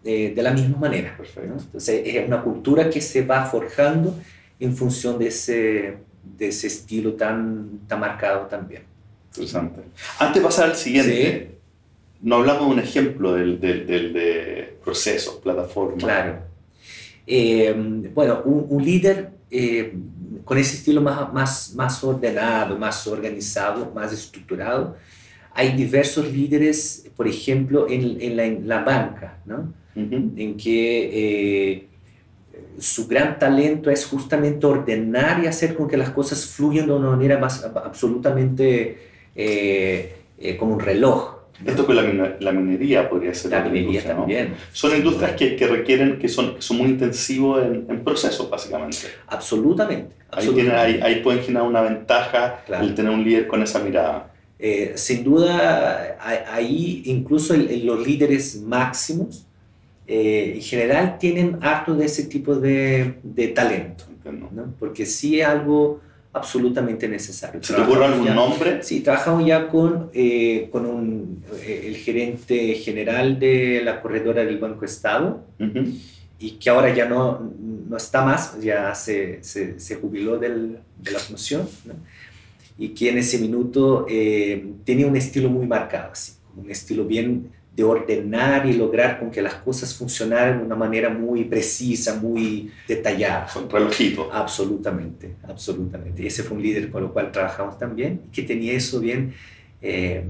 eh, 0.05 0.33
de 0.35 0.43
la 0.43 0.53
misma 0.53 0.79
manera. 0.79 1.17
¿no? 1.19 1.59
Entonces 1.59 2.03
es 2.05 2.27
una 2.27 2.43
cultura 2.43 2.91
que 2.91 3.01
se 3.01 3.23
va 3.25 3.45
forjando 3.45 4.15
en 4.59 4.77
función 4.77 5.19
de 5.19 5.29
ese, 5.29 5.97
de 6.39 6.49
ese 6.49 6.67
estilo 6.67 7.15
tan, 7.15 7.81
tan 7.87 8.01
marcado 8.01 8.47
también. 8.47 8.83
Interesante. 9.29 9.81
Antes 10.19 10.43
de 10.43 10.47
pasar 10.47 10.71
al 10.71 10.77
siguiente, 10.77 11.51
sí. 11.51 12.19
no 12.21 12.37
hablamos 12.37 12.67
de 12.67 12.73
un 12.73 12.79
ejemplo 12.81 13.35
del, 13.35 13.61
del, 13.61 13.87
del 13.87 14.13
de 14.13 14.77
procesos, 14.85 15.37
plataformas. 15.37 16.05
Claro. 16.05 16.39
Eh, 17.27 17.75
bueno, 18.15 18.43
un, 18.45 18.67
un 18.69 18.85
líder 18.85 19.31
eh, 19.51 19.95
con 20.45 20.59
ese 20.59 20.77
estilo 20.77 21.01
más, 21.01 21.33
más, 21.33 21.75
más 21.75 22.03
ordenado, 22.03 22.79
más 22.79 23.07
organizado, 23.07 23.93
más 23.95 24.13
estructurado. 24.13 24.97
Hay 25.55 25.73
diversos 25.73 26.33
líderes, 26.33 27.11
por 27.17 27.29
ejemplo, 27.29 27.87
en, 27.89 28.21
en, 28.21 28.37
la, 28.37 28.45
en 28.45 28.67
la, 28.67 28.83
banca, 28.83 29.39
¿no? 29.45 29.73
Uh 29.95 30.01
-huh. 30.01 30.31
en 30.37 30.57
que 30.57 31.11
eh, 31.13 31.87
su 32.79 33.07
gran 33.07 33.39
talento 33.39 33.91
es 33.91 34.07
justamente 34.07 34.67
ordenar 34.67 35.43
y 35.43 35.47
hacer 35.47 35.75
con 35.75 35.89
que 35.89 35.97
las 35.97 36.11
cosas 36.11 36.47
fluyan 36.47 36.87
de 36.87 36.93
una 36.93 37.11
manera 37.11 37.39
más 37.39 37.65
absolutamente 37.65 38.99
eh, 39.35 40.17
eh, 40.39 40.57
como 40.57 40.75
un 40.75 40.81
reloj. 40.81 41.43
Esto 41.65 41.87
con 41.87 41.95
la, 41.95 42.37
la, 42.41 42.53
minería 42.53 43.09
podría 43.09 43.33
ser. 43.35 43.53
La 43.53 43.63
minería 43.63 44.03
también. 44.03 44.51
¿no? 44.51 44.57
Son 44.73 44.97
industrias 44.97 45.33
que, 45.33 45.55
que, 45.55 45.67
requieren, 45.69 46.19
que 46.19 46.29
son, 46.29 46.57
que 46.57 46.63
son 46.63 46.79
muy 46.79 46.89
intensivos 46.89 47.63
en, 47.63 47.87
en 47.89 48.03
procesos, 48.03 48.51
básicamente. 48.51 48.99
Absolutamente. 49.29 50.17
Ahí, 50.31 50.49
tienen, 50.49 50.75
ahí, 50.75 51.01
ahí, 51.01 51.21
pueden 51.23 51.41
generar 51.45 51.69
una 51.69 51.83
ventaja 51.83 52.63
claro. 52.67 52.85
el 52.85 52.95
tener 52.95 53.13
un 53.13 53.23
líder 53.23 53.47
con 53.47 53.63
esa 53.63 53.79
mirada. 53.79 54.33
Eh, 54.59 54.93
sin 54.97 55.23
duda, 55.23 56.17
ahí 56.51 57.03
incluso 57.05 57.55
el, 57.55 57.87
los 57.87 58.05
líderes 58.05 58.61
máximos 58.61 59.47
eh, 60.07 60.53
en 60.57 60.63
general 60.63 61.19
tienen 61.19 61.59
harto 61.61 61.95
de 61.95 62.07
ese 62.07 62.25
tipo 62.25 62.57
de, 62.57 63.15
de 63.23 63.49
talento, 63.49 64.05
¿no? 64.25 64.75
porque 64.79 65.07
sí 65.07 65.41
es 65.41 65.47
algo 65.47 66.01
absolutamente 66.33 67.09
necesario. 67.09 67.63
¿Se 67.63 67.75
te 67.75 67.81
ocurre 67.83 68.07
algún 68.07 68.35
nombre? 68.35 68.83
Sí, 68.83 69.01
trabajamos 69.01 69.47
ya 69.47 69.69
con, 69.69 70.11
eh, 70.15 70.69
con 70.73 70.87
un, 70.87 71.45
eh, 71.63 71.85
el 71.87 71.97
gerente 71.97 72.75
general 72.75 73.39
de 73.39 73.83
la 73.85 74.01
corredora 74.01 74.45
del 74.45 74.59
Banco 74.59 74.85
Estado 74.85 75.45
y 76.39 76.53
que 76.53 76.71
ahora 76.71 76.93
ya 76.93 77.09
no, 77.09 77.53
no 77.89 77.97
está 77.97 78.25
más, 78.25 78.61
ya 78.61 78.95
se, 78.95 79.43
se, 79.45 79.79
se 79.79 79.95
jubiló 79.97 80.39
del, 80.39 80.79
de 81.01 81.11
la 81.13 81.21
función, 81.21 81.69
y 82.79 82.89
que 82.89 83.11
en 83.11 83.19
ese 83.19 83.39
minuto 83.39 84.07
eh, 84.09 84.73
tenía 84.85 85.07
un 85.07 85.17
estilo 85.17 85.49
muy 85.51 85.67
marcado, 85.67 86.11
así, 86.13 86.33
un 86.57 86.69
estilo 86.69 87.05
bien 87.05 87.51
de 87.75 87.85
ordenar 87.85 88.67
y 88.67 88.75
lograr 88.75 89.19
con 89.19 89.31
que 89.31 89.41
las 89.41 89.55
cosas 89.55 89.95
funcionaran 89.95 90.59
de 90.59 90.65
una 90.65 90.77
manera 90.77 91.09
muy 91.09 91.45
precisa, 91.45 92.17
muy 92.17 92.71
detallada. 92.87 93.47
Con 93.53 93.71
relojito. 93.71 94.31
Absolutamente, 94.31 95.37
absolutamente. 95.49 96.23
Y 96.23 96.27
ese 96.27 96.43
fue 96.43 96.59
un 96.59 96.63
líder 96.63 96.91
con 96.91 97.05
el 97.05 97.11
cual 97.11 97.33
trabajamos 97.33 97.79
también, 97.79 98.23
que 98.31 98.43
tenía 98.43 98.75
eso 98.75 99.01
bien, 99.01 99.33
eh, 99.81 100.23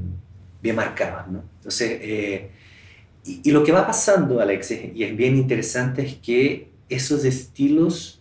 bien 0.62 0.76
marcado. 0.76 1.32
¿no? 1.32 1.42
Entonces, 1.56 1.98
eh, 2.00 2.50
y, 3.24 3.40
y, 3.44 3.50
lo 3.50 3.64
que 3.64 3.72
va 3.72 3.86
pasando, 3.86 4.40
Alex, 4.40 4.70
y 4.94 5.02
es 5.02 5.16
bien 5.16 5.36
interesante, 5.36 6.02
es 6.02 6.14
que 6.16 6.68
esos 6.88 7.24
estilos 7.24 8.20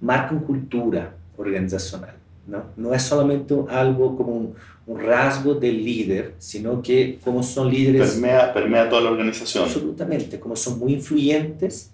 marcan 0.00 0.40
cultura 0.40 1.14
organizacional. 1.36 2.20
¿no? 2.50 2.64
no 2.76 2.94
es 2.94 3.02
solamente 3.02 3.54
algo 3.70 4.16
como 4.16 4.32
un, 4.32 4.54
un 4.90 4.98
rasgo 4.98 5.54
del 5.54 5.84
líder, 5.84 6.34
sino 6.38 6.82
que 6.82 7.20
como 7.22 7.44
son 7.44 7.70
líderes... 7.70 8.10
Permea, 8.10 8.52
permea 8.52 8.88
toda 8.88 9.02
la 9.02 9.10
organización. 9.10 9.64
Absolutamente, 9.64 10.40
como 10.40 10.56
son 10.56 10.80
muy 10.80 10.94
influyentes 10.94 11.92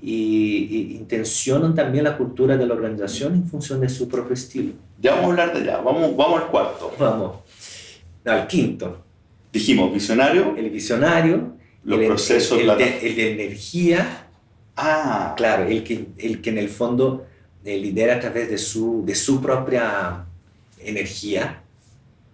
y, 0.00 0.66
y, 0.70 0.96
intencionan 0.96 1.74
también 1.74 2.04
la 2.04 2.16
cultura 2.16 2.56
de 2.56 2.66
la 2.66 2.72
organización 2.72 3.34
en 3.34 3.44
función 3.44 3.80
de 3.80 3.90
su 3.90 4.08
propio 4.08 4.32
estilo. 4.32 4.72
Ya 4.98 5.16
vamos 5.16 5.26
a 5.26 5.30
hablar 5.42 5.52
de 5.54 5.60
allá, 5.60 5.82
vamos, 5.82 6.16
vamos 6.16 6.40
al 6.40 6.48
cuarto. 6.48 6.94
Vamos. 6.98 7.36
al 8.24 8.46
quinto. 8.46 9.04
Dijimos, 9.52 9.92
visionario. 9.92 10.54
El 10.56 10.70
visionario. 10.70 11.56
Los 11.84 12.00
el, 12.00 12.06
procesos... 12.06 12.58
El, 12.58 12.70
el, 12.70 12.78
de, 12.78 13.06
el, 13.06 13.16
de, 13.16 13.32
energía. 13.32 14.28
Ah. 14.76 15.34
Claro, 15.36 15.64
el 15.66 15.84
que, 15.84 16.06
el 16.16 16.40
que 16.40 16.48
en 16.48 16.56
el 16.56 16.70
fondo 16.70 17.26
eh, 17.66 17.76
lidera 17.76 18.16
a 18.16 18.20
través 18.20 18.48
de 18.48 18.56
su, 18.56 19.02
de 19.04 19.14
su 19.14 19.42
propia 19.42 20.24
energía 20.78 21.59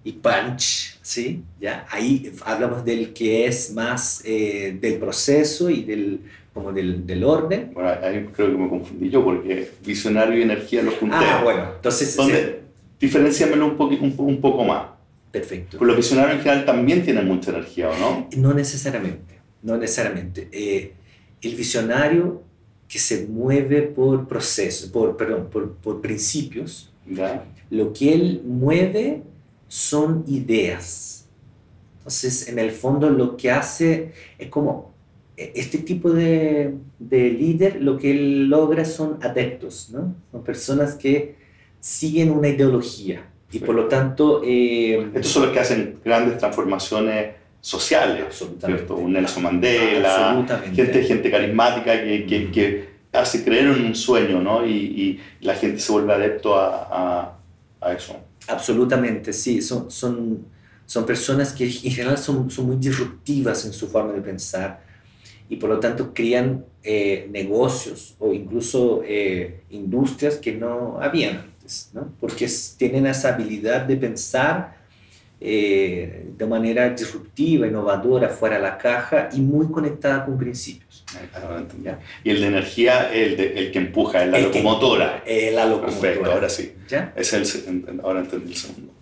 y 0.06 0.12
punch, 0.12 1.00
¿sí? 1.02 1.42
¿Ya? 1.60 1.84
Ahí 1.90 2.32
hablamos 2.44 2.84
del 2.84 3.12
que 3.12 3.44
es 3.44 3.72
más 3.72 4.22
eh, 4.24 4.78
del 4.80 4.98
proceso 4.98 5.68
y 5.68 5.82
del, 5.82 6.20
como 6.54 6.72
del, 6.72 7.04
del, 7.04 7.24
orden. 7.24 7.72
Bueno, 7.74 7.90
ahí 7.90 8.24
creo 8.32 8.52
que 8.52 8.56
me 8.56 8.68
confundí 8.68 9.10
yo 9.10 9.24
porque 9.24 9.68
visionario 9.84 10.38
y 10.38 10.42
energía 10.42 10.84
los 10.84 10.94
junté. 10.94 11.16
Ah, 11.18 11.40
bueno, 11.42 11.72
entonces... 11.74 12.14
Donde, 12.14 12.60
diferenciamelo 13.00 13.66
un, 13.66 13.76
poco, 13.76 13.96
un, 13.96 14.14
un 14.16 14.40
poco 14.40 14.62
más. 14.62 14.86
Perfecto. 15.32 15.78
Pero 15.78 15.86
los 15.86 15.96
visionarios 15.96 16.36
en 16.36 16.42
general 16.44 16.64
también 16.64 17.02
tienen 17.02 17.26
mucha 17.26 17.50
energía, 17.50 17.90
¿o 17.90 17.98
no? 17.98 18.28
No 18.36 18.54
necesariamente, 18.54 19.40
no 19.64 19.76
necesariamente. 19.76 20.48
Eh, 20.52 20.92
el 21.42 21.56
visionario 21.56 22.44
que 22.86 23.00
se 23.00 23.26
mueve 23.26 23.82
por 23.82 24.28
procesos, 24.28 24.88
por, 24.88 25.16
perdón, 25.16 25.48
por, 25.50 25.72
por 25.74 26.00
principios, 26.00 26.92
¿Ya? 27.10 27.44
lo 27.70 27.92
que 27.92 28.14
él 28.14 28.42
mueve 28.44 29.24
son 29.68 30.24
ideas. 30.26 31.28
Entonces, 31.98 32.48
en 32.48 32.58
el 32.58 32.70
fondo 32.70 33.10
lo 33.10 33.36
que 33.36 33.50
hace 33.50 34.12
es 34.38 34.48
como, 34.48 34.94
este 35.36 35.78
tipo 35.78 36.10
de, 36.10 36.74
de 36.98 37.30
líder, 37.30 37.82
lo 37.82 37.98
que 37.98 38.10
él 38.10 38.48
logra 38.48 38.84
son 38.84 39.18
adeptos, 39.22 39.90
¿no? 39.92 40.14
Son 40.32 40.42
personas 40.42 40.94
que 40.94 41.36
siguen 41.80 42.30
una 42.30 42.48
ideología 42.48 43.26
y 43.52 43.58
por 43.58 43.74
lo 43.74 43.86
tanto... 43.86 44.42
Eh, 44.44 45.10
Estos 45.14 45.32
son 45.32 45.42
los 45.44 45.52
que 45.52 45.60
hacen 45.60 45.98
grandes 46.04 46.38
transformaciones 46.38 47.34
sociales. 47.60 48.44
¿cierto? 48.64 48.96
Un 48.96 49.12
Nelson 49.12 49.42
Mandela, 49.42 50.62
gente, 50.74 51.02
gente 51.04 51.30
carismática 51.30 52.02
que, 52.02 52.24
que, 52.26 52.50
que, 52.50 52.96
hace 53.12 53.44
creer 53.44 53.66
en 53.66 53.86
un 53.86 53.94
sueño, 53.94 54.40
¿no? 54.40 54.66
Y, 54.66 54.70
y 54.70 55.20
la 55.40 55.54
gente 55.54 55.80
se 55.80 55.90
vuelve 55.90 56.12
adepto 56.12 56.54
a, 56.54 56.88
a, 56.90 57.38
a 57.80 57.92
eso. 57.92 58.16
Absolutamente, 58.48 59.32
sí. 59.32 59.60
Son, 59.60 59.90
son, 59.90 60.46
son 60.84 61.06
personas 61.06 61.52
que 61.52 61.64
en 61.64 61.90
general 61.90 62.18
son, 62.18 62.50
son 62.50 62.66
muy 62.66 62.76
disruptivas 62.76 63.64
en 63.64 63.72
su 63.72 63.88
forma 63.88 64.12
de 64.12 64.20
pensar 64.20 64.86
y 65.48 65.56
por 65.56 65.70
lo 65.70 65.80
tanto 65.80 66.12
crían 66.12 66.64
eh, 66.82 67.28
negocios 67.30 68.16
o 68.18 68.32
incluso 68.32 69.02
eh, 69.04 69.62
industrias 69.70 70.36
que 70.36 70.52
no 70.52 70.98
habían 71.00 71.36
antes, 71.38 71.90
¿no? 71.92 72.12
Porque 72.20 72.48
tienen 72.76 73.06
esa 73.06 73.34
habilidad 73.34 73.82
de 73.82 73.96
pensar 73.96 74.76
eh, 75.40 76.30
de 76.36 76.46
manera 76.46 76.88
disruptiva, 76.90 77.66
innovadora, 77.66 78.28
fuera 78.28 78.56
de 78.56 78.62
la 78.62 78.78
caja 78.78 79.28
y 79.32 79.40
muy 79.40 79.70
conectada 79.70 80.24
con 80.24 80.38
principios. 80.38 80.85
¿Ya? 81.82 82.00
Y 82.24 82.30
el 82.30 82.40
de 82.40 82.46
energía, 82.46 83.12
el, 83.12 83.36
de, 83.36 83.58
el 83.58 83.70
que 83.70 83.78
empuja, 83.78 84.24
es 84.24 84.30
la 84.30 84.38
El 84.38 84.44
locomotora. 84.44 85.22
Que, 85.24 85.48
eh, 85.48 85.52
la 85.52 85.66
locomotora. 85.66 86.00
Perfecto, 86.00 86.32
ahora 86.32 86.48
sí. 86.48 86.72
¿Ya? 86.88 87.12
Es 87.16 87.32
el, 87.32 88.00
ahora 88.02 88.20
entendí 88.20 88.52
el 88.52 88.58
segundo. 88.58 88.92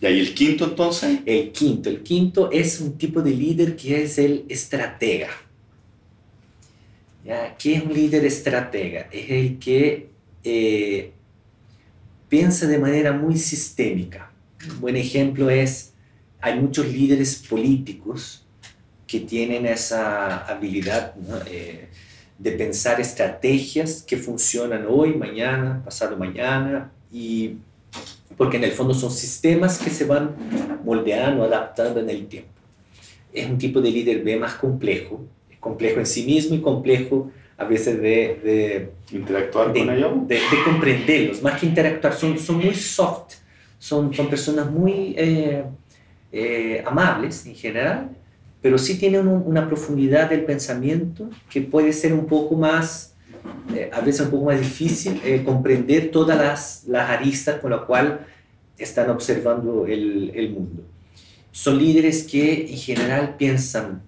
¿Y 0.00 0.06
ahí 0.06 0.20
el 0.20 0.32
quinto 0.32 0.64
entonces? 0.64 1.20
El 1.26 1.50
quinto. 1.50 1.90
El 1.90 2.02
quinto 2.02 2.50
es 2.50 2.80
un 2.80 2.96
tipo 2.96 3.20
de 3.20 3.32
líder 3.32 3.76
que 3.76 4.04
es 4.04 4.18
el 4.18 4.44
estratega. 4.48 5.28
¿Ya? 7.24 7.56
¿Qué 7.58 7.74
es 7.74 7.82
un 7.82 7.92
líder 7.92 8.24
estratega? 8.24 9.08
Es 9.10 9.30
el 9.30 9.58
que 9.58 10.08
eh, 10.44 11.12
piensa 12.28 12.66
de 12.66 12.78
manera 12.78 13.12
muy 13.12 13.36
sistémica. 13.36 14.30
Un 14.70 14.80
buen 14.80 14.96
ejemplo 14.96 15.50
es, 15.50 15.92
hay 16.40 16.58
muchos 16.58 16.86
líderes 16.86 17.36
políticos 17.36 18.46
que 19.10 19.18
tienen 19.18 19.66
esa 19.66 20.46
habilidad 20.46 21.16
¿no? 21.16 21.36
eh, 21.50 21.88
de 22.38 22.52
pensar 22.52 23.00
estrategias 23.00 24.04
que 24.06 24.16
funcionan 24.16 24.86
hoy, 24.88 25.14
mañana, 25.14 25.82
pasado 25.84 26.16
mañana, 26.16 26.92
y 27.12 27.56
porque 28.36 28.56
en 28.58 28.64
el 28.64 28.70
fondo 28.70 28.94
son 28.94 29.10
sistemas 29.10 29.78
que 29.78 29.90
se 29.90 30.04
van 30.04 30.36
moldeando, 30.84 31.42
adaptando 31.42 31.98
en 31.98 32.08
el 32.08 32.28
tiempo. 32.28 32.50
Es 33.32 33.50
un 33.50 33.58
tipo 33.58 33.80
de 33.80 33.90
líder 33.90 34.22
B 34.22 34.36
más 34.36 34.54
complejo, 34.54 35.24
complejo 35.58 35.98
en 35.98 36.06
sí 36.06 36.24
mismo 36.24 36.54
y 36.54 36.60
complejo 36.60 37.32
a 37.58 37.64
veces 37.64 38.00
de... 38.00 38.40
de 38.44 38.90
¿Interactuar 39.10 39.72
de, 39.72 39.80
con 39.80 39.90
ellos? 39.90 40.28
De, 40.28 40.36
de, 40.36 40.64
comprenderlos, 40.64 41.42
más 41.42 41.58
que 41.58 41.66
interactuar, 41.66 42.14
son, 42.14 42.38
son 42.38 42.58
muy 42.58 42.76
soft, 42.76 43.34
son, 43.76 44.14
son 44.14 44.30
personas 44.30 44.70
muy 44.70 45.14
eh, 45.18 45.64
eh, 46.30 46.84
amables 46.86 47.44
en 47.44 47.56
general, 47.56 48.10
pero 48.62 48.78
sí 48.78 48.98
tienen 48.98 49.26
un, 49.26 49.42
una 49.46 49.66
profundidad 49.66 50.30
del 50.30 50.44
pensamiento 50.44 51.30
que 51.48 51.60
puede 51.62 51.92
ser 51.92 52.12
un 52.12 52.26
poco 52.26 52.56
más, 52.56 53.14
eh, 53.74 53.90
a 53.92 54.00
veces 54.00 54.22
un 54.22 54.30
poco 54.30 54.46
más 54.46 54.58
difícil 54.58 55.20
eh, 55.24 55.42
comprender 55.44 56.10
todas 56.10 56.38
las, 56.38 56.84
las 56.86 57.10
aristas 57.10 57.60
con 57.60 57.70
las 57.70 57.82
cuales 57.82 58.14
están 58.78 59.10
observando 59.10 59.86
el, 59.86 60.32
el, 60.34 60.50
mundo. 60.50 60.82
Son 61.52 61.78
líderes 61.78 62.24
que 62.24 62.66
en 62.70 62.76
general 62.78 63.36
piensan 63.36 64.02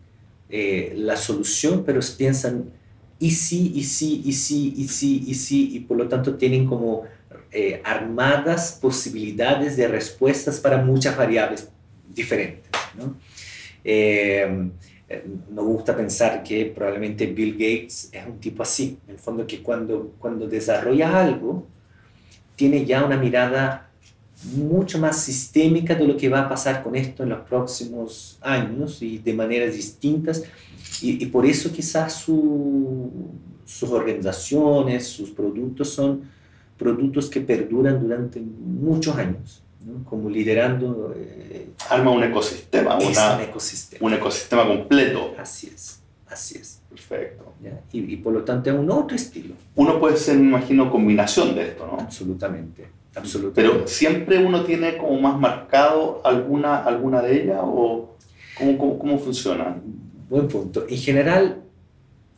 eh, 0.49 0.95
la 0.97 1.17
solución, 1.17 1.83
pero 1.85 2.01
piensan 2.17 2.71
y 3.19 3.31
sí, 3.31 3.73
y 3.75 3.85
sí, 3.85 4.23
y 4.25 4.33
sí, 4.33 4.75
y 4.77 4.89
sí, 4.89 5.25
y 5.27 5.35
sí, 5.35 5.77
y 5.77 5.81
por 5.81 5.97
lo 5.97 6.09
tanto 6.09 6.35
tienen 6.35 6.67
como 6.67 7.05
eh, 7.53 7.81
armadas 7.85 8.79
posibilidades 8.81 9.77
de 9.77 9.87
respuestas 9.87 10.59
para 10.59 10.79
muchas 10.79 11.17
variables 11.17 11.69
diferentes. 12.15 12.71
¿no? 12.97 13.15
Eh, 13.85 14.71
nos 15.51 15.65
gusta 15.65 15.97
pensar 15.97 16.43
que 16.43 16.67
probablemente 16.67 17.27
Bill 17.27 17.53
Gates 17.53 18.09
es 18.13 18.27
un 18.27 18.39
tipo 18.39 18.63
así, 18.63 18.99
en 19.07 19.15
el 19.15 19.19
fondo 19.19 19.47
que 19.47 19.63
cuando, 19.63 20.15
cuando 20.19 20.47
desarrolla 20.47 21.21
algo, 21.21 21.67
tiene 22.57 22.85
ya 22.85 23.05
una 23.05 23.17
mirada 23.17 23.91
mucho 24.55 24.99
más 24.99 25.21
sistémica 25.21 25.95
de 25.95 26.07
lo 26.07 26.17
que 26.17 26.29
va 26.29 26.41
a 26.41 26.49
pasar 26.49 26.83
con 26.83 26.97
esto 26.97 27.23
en 27.23 27.29
los 27.29 27.41
próximos 27.41 28.39
años 28.41 29.03
y 29.03 29.19
de 29.19 29.35
maneras 29.35 29.75
distintas. 29.75 30.45
Y, 31.01 31.23
y 31.23 31.27
por 31.27 31.47
eso 31.47 31.71
quizás 31.71 32.15
su, 32.15 33.11
sus 33.65 33.91
organizaciones, 33.91 35.07
sus 35.07 35.31
productos 35.31 35.91
son 35.91 36.23
productos 36.77 37.31
que 37.31 37.41
perduran 37.41 38.01
durante 38.01 38.41
muchos 38.41 39.17
años. 39.17 39.63
¿No? 39.85 40.05
como 40.05 40.29
liderando... 40.29 41.15
Eh, 41.17 41.69
Arma 41.89 42.11
un 42.11 42.23
ecosistema, 42.23 42.97
una, 42.97 43.37
un 43.37 43.41
ecosistema. 43.43 44.07
un 44.07 44.15
ecosistema 44.15 44.67
completo. 44.67 45.35
Así 45.39 45.71
es, 45.75 46.01
así 46.29 46.59
es. 46.59 46.81
Perfecto. 46.89 47.55
¿ya? 47.63 47.81
Y, 47.93 48.13
y, 48.13 48.17
por 48.19 48.33
lo 48.33 48.45
tanto 48.45 48.71
es 48.71 48.77
un 48.77 48.91
otro 48.91 49.17
estilo. 49.17 49.55
Uno 49.75 49.99
puede 49.99 50.17
ser, 50.17 50.37
me 50.37 50.49
imagino, 50.49 50.91
combinación 50.91 51.55
de 51.55 51.69
esto, 51.69 51.87
¿no? 51.87 51.99
Absolutamente, 51.99 52.89
absolutamente. 53.15 53.63
Pero 53.63 53.89
siempre 53.89 54.39
uno 54.39 54.65
tiene 54.65 54.97
como 54.97 55.21
más 55.21 55.39
marcado 55.39 56.21
alguna, 56.25 56.85
alguna 56.85 57.23
de 57.23 57.43
ellas 57.43 57.61
o 57.63 58.17
cómo, 58.57 58.79
cómo, 58.79 58.99
cómo 58.99 59.19
funciona. 59.19 59.77
Buen 60.29 60.49
punto. 60.49 60.87
En 60.89 60.99
general, 60.99 61.63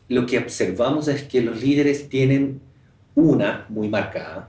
lo 0.09 0.27
que 0.27 0.39
observamos 0.39 1.09
es 1.09 1.25
que 1.25 1.41
los 1.41 1.61
líderes 1.61 2.09
tienen 2.09 2.61
una 3.15 3.67
muy 3.69 3.89
marcada, 3.89 4.49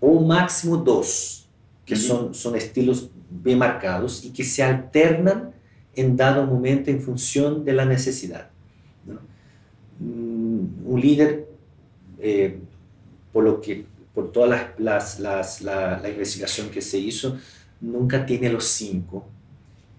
o 0.00 0.20
máximo 0.20 0.76
dos, 0.76 1.45
que 1.86 1.96
son, 1.96 2.34
son 2.34 2.56
estilos 2.56 3.10
bien 3.30 3.58
marcados 3.58 4.24
y 4.24 4.30
que 4.30 4.44
se 4.44 4.62
alternan 4.62 5.52
en 5.94 6.16
dado 6.16 6.44
momento 6.44 6.90
en 6.90 7.00
función 7.00 7.64
de 7.64 7.72
la 7.72 7.86
necesidad. 7.86 8.50
Mm, 9.98 10.64
un 10.84 11.00
líder, 11.00 11.46
eh, 12.18 12.58
por 13.32 13.44
lo 13.44 13.60
que 13.60 13.86
por 14.12 14.32
toda 14.32 14.74
las, 14.78 15.20
las, 15.20 15.60
la, 15.60 16.00
la, 16.00 16.08
investigación 16.08 16.70
que 16.70 16.80
se 16.80 16.98
hizo, 16.98 17.36
nunca 17.80 18.24
tiene 18.24 18.48
los 18.48 18.64
cinco, 18.64 19.26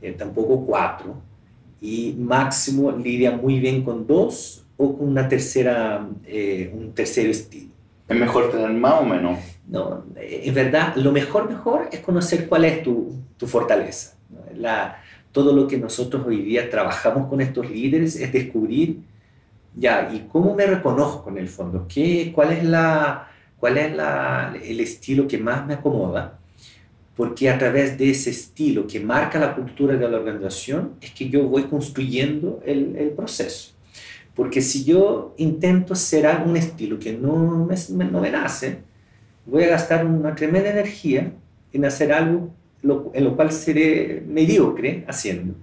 eh, 0.01 0.11
tampoco 0.11 0.65
cuatro, 0.65 1.21
y 1.79 2.15
máximo 2.17 2.91
lidia 2.91 3.31
muy 3.31 3.59
bien 3.59 3.83
con 3.83 4.07
dos 4.07 4.65
o 4.75 4.97
con 4.97 5.07
una 5.07 5.27
tercera, 5.27 6.07
eh, 6.25 6.71
un 6.75 6.93
tercer 6.93 7.27
estilo. 7.27 7.71
¿Es 8.07 8.17
mejor 8.17 8.51
tener 8.51 8.71
más 8.71 9.01
o 9.01 9.05
menos? 9.05 9.39
No, 9.67 10.05
en 10.15 10.53
verdad, 10.53 10.95
lo 10.95 11.11
mejor, 11.11 11.49
mejor 11.49 11.89
es 11.91 11.99
conocer 11.99 12.47
cuál 12.47 12.65
es 12.65 12.83
tu, 12.83 13.13
tu 13.37 13.47
fortaleza. 13.47 14.15
La, 14.55 15.03
todo 15.31 15.53
lo 15.53 15.67
que 15.67 15.77
nosotros 15.77 16.25
hoy 16.25 16.41
día 16.41 16.69
trabajamos 16.69 17.27
con 17.27 17.41
estos 17.41 17.69
líderes 17.69 18.15
es 18.15 18.31
descubrir, 18.31 18.99
ya, 19.75 20.09
¿y 20.13 20.27
cómo 20.31 20.55
me 20.55 20.65
reconozco 20.65 21.29
en 21.29 21.37
el 21.37 21.49
fondo? 21.49 21.85
¿Qué, 21.87 22.31
¿Cuál 22.33 22.53
es 22.53 22.63
la 22.63 23.27
cuál 23.59 23.77
es 23.77 23.93
el 24.69 24.79
estilo 24.79 25.27
que 25.27 25.37
más 25.37 25.65
me 25.65 25.75
acomoda, 25.75 26.39
porque 27.15 27.49
a 27.49 27.57
través 27.57 27.97
de 27.97 28.11
ese 28.11 28.29
estilo 28.29 28.85
que 28.85 28.99
marca 28.99 29.39
la 29.39 29.55
cultura 29.55 29.95
de 29.95 30.07
la 30.07 30.17
organización 30.17 30.93
es 31.01 31.11
que 31.11 31.29
yo 31.29 31.47
voy 31.47 31.63
construyendo 31.63 32.61
el, 32.65 32.95
el 32.95 33.09
proceso. 33.09 33.71
Porque 34.35 34.61
si 34.61 34.83
yo 34.83 35.33
intento 35.37 35.95
ser 35.95 36.27
algún 36.27 36.55
estilo 36.57 36.99
que 36.99 37.13
no 37.13 37.65
me, 37.65 38.05
no 38.05 38.21
me 38.21 38.29
nace, 38.29 38.83
voy 39.47 39.63
a 39.63 39.69
gastar 39.69 40.05
una 40.05 40.35
tremenda 40.35 40.69
energía 40.69 41.31
en 41.73 41.85
hacer 41.85 42.13
algo 42.13 42.51
en 43.13 43.23
lo 43.23 43.35
cual 43.35 43.51
seré 43.51 44.23
mediocre 44.27 45.03
haciendo. 45.07 45.55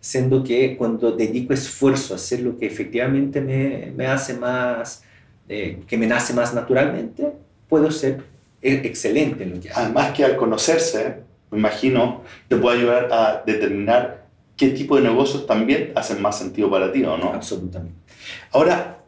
Siendo 0.00 0.42
que 0.42 0.76
cuando 0.76 1.12
dedico 1.12 1.52
esfuerzo 1.52 2.14
a 2.14 2.16
hacer 2.16 2.40
lo 2.40 2.56
que 2.56 2.66
efectivamente 2.66 3.40
me, 3.40 3.92
me 3.94 4.06
hace 4.06 4.34
más 4.34 5.04
eh, 5.48 5.78
que 5.86 5.96
me 5.96 6.06
nace 6.06 6.32
más 6.32 6.54
naturalmente, 6.54 7.32
puedo 7.68 7.90
ser 7.90 8.24
e-, 8.62 8.82
excelente 8.84 9.44
en 9.44 9.54
lo 9.54 9.60
que 9.60 9.70
hago. 9.70 9.80
Además 9.80 10.12
que 10.12 10.24
al 10.24 10.36
conocerse, 10.36 11.18
me 11.50 11.58
imagino, 11.58 12.22
te 12.48 12.56
puede 12.56 12.78
ayudar 12.78 13.08
a 13.12 13.42
determinar 13.46 14.26
qué 14.56 14.70
tipo 14.70 14.96
de 14.96 15.02
negocios 15.02 15.46
también 15.46 15.92
hacen 15.94 16.20
más 16.20 16.38
sentido 16.38 16.70
para 16.70 16.90
ti, 16.90 17.04
¿o 17.04 17.16
no? 17.16 17.32
Absolutamente. 17.32 17.96
Ahora, 18.50 18.98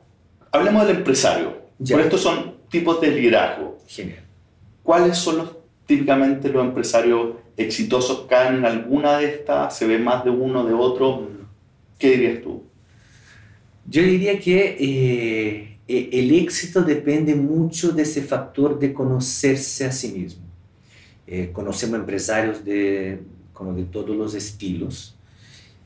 hablemos 0.52 0.86
del 0.86 0.98
empresario. 0.98 1.58
Por 1.90 2.00
estos 2.00 2.20
son 2.20 2.57
tipos 2.68 3.00
de 3.00 3.10
liderazgo. 3.10 3.78
Genial. 3.86 4.24
¿Cuáles 4.82 5.18
son 5.18 5.38
los 5.38 5.56
típicamente 5.86 6.48
los 6.48 6.64
empresarios 6.64 7.36
exitosos? 7.56 8.26
¿Caen 8.28 8.56
en 8.56 8.64
alguna 8.64 9.18
de 9.18 9.26
estas? 9.26 9.76
¿Se 9.76 9.86
ve 9.86 9.98
más 9.98 10.24
de 10.24 10.30
uno, 10.30 10.64
de 10.64 10.74
otro? 10.74 11.28
¿Qué 11.98 12.10
dirías 12.12 12.42
tú? 12.42 12.62
Yo 13.86 14.02
diría 14.02 14.38
que 14.38 14.76
eh, 14.78 15.78
eh, 15.88 16.10
el 16.12 16.34
éxito 16.34 16.82
depende 16.82 17.34
mucho 17.34 17.92
de 17.92 18.02
ese 18.02 18.22
factor 18.22 18.78
de 18.78 18.92
conocerse 18.92 19.86
a 19.86 19.92
sí 19.92 20.12
mismo. 20.12 20.42
Eh, 21.26 21.50
conocemos 21.52 21.98
empresarios 21.98 22.64
de, 22.64 23.20
como 23.52 23.74
de 23.74 23.84
todos 23.84 24.14
los 24.14 24.34
estilos. 24.34 25.16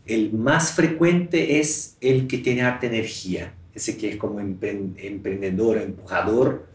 El 0.04 0.32
más 0.32 0.72
frecuente 0.72 1.60
es 1.60 1.96
el 2.00 2.26
que 2.26 2.38
tiene 2.38 2.62
harta 2.62 2.86
energía, 2.86 3.54
ese 3.72 3.96
que 3.96 4.10
es 4.10 4.16
como 4.16 4.40
emprendedor, 4.40 5.78
empujador, 5.78 6.66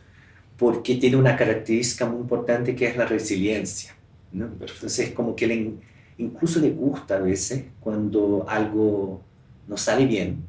porque 0.57 0.95
tiene 0.95 1.15
una 1.15 1.35
característica 1.35 2.05
muy 2.05 2.21
importante 2.21 2.75
que 2.75 2.87
es 2.87 2.97
la 2.97 3.05
resiliencia. 3.05 3.95
¿no? 4.31 4.45
Entonces, 4.59 5.11
como 5.11 5.35
que 5.35 5.47
le, 5.47 5.71
incluso 6.17 6.59
le 6.59 6.71
gusta 6.71 7.17
a 7.17 7.19
veces 7.19 7.65
cuando 7.79 8.45
algo 8.47 9.21
no 9.67 9.77
sale 9.77 10.05
bien. 10.05 10.43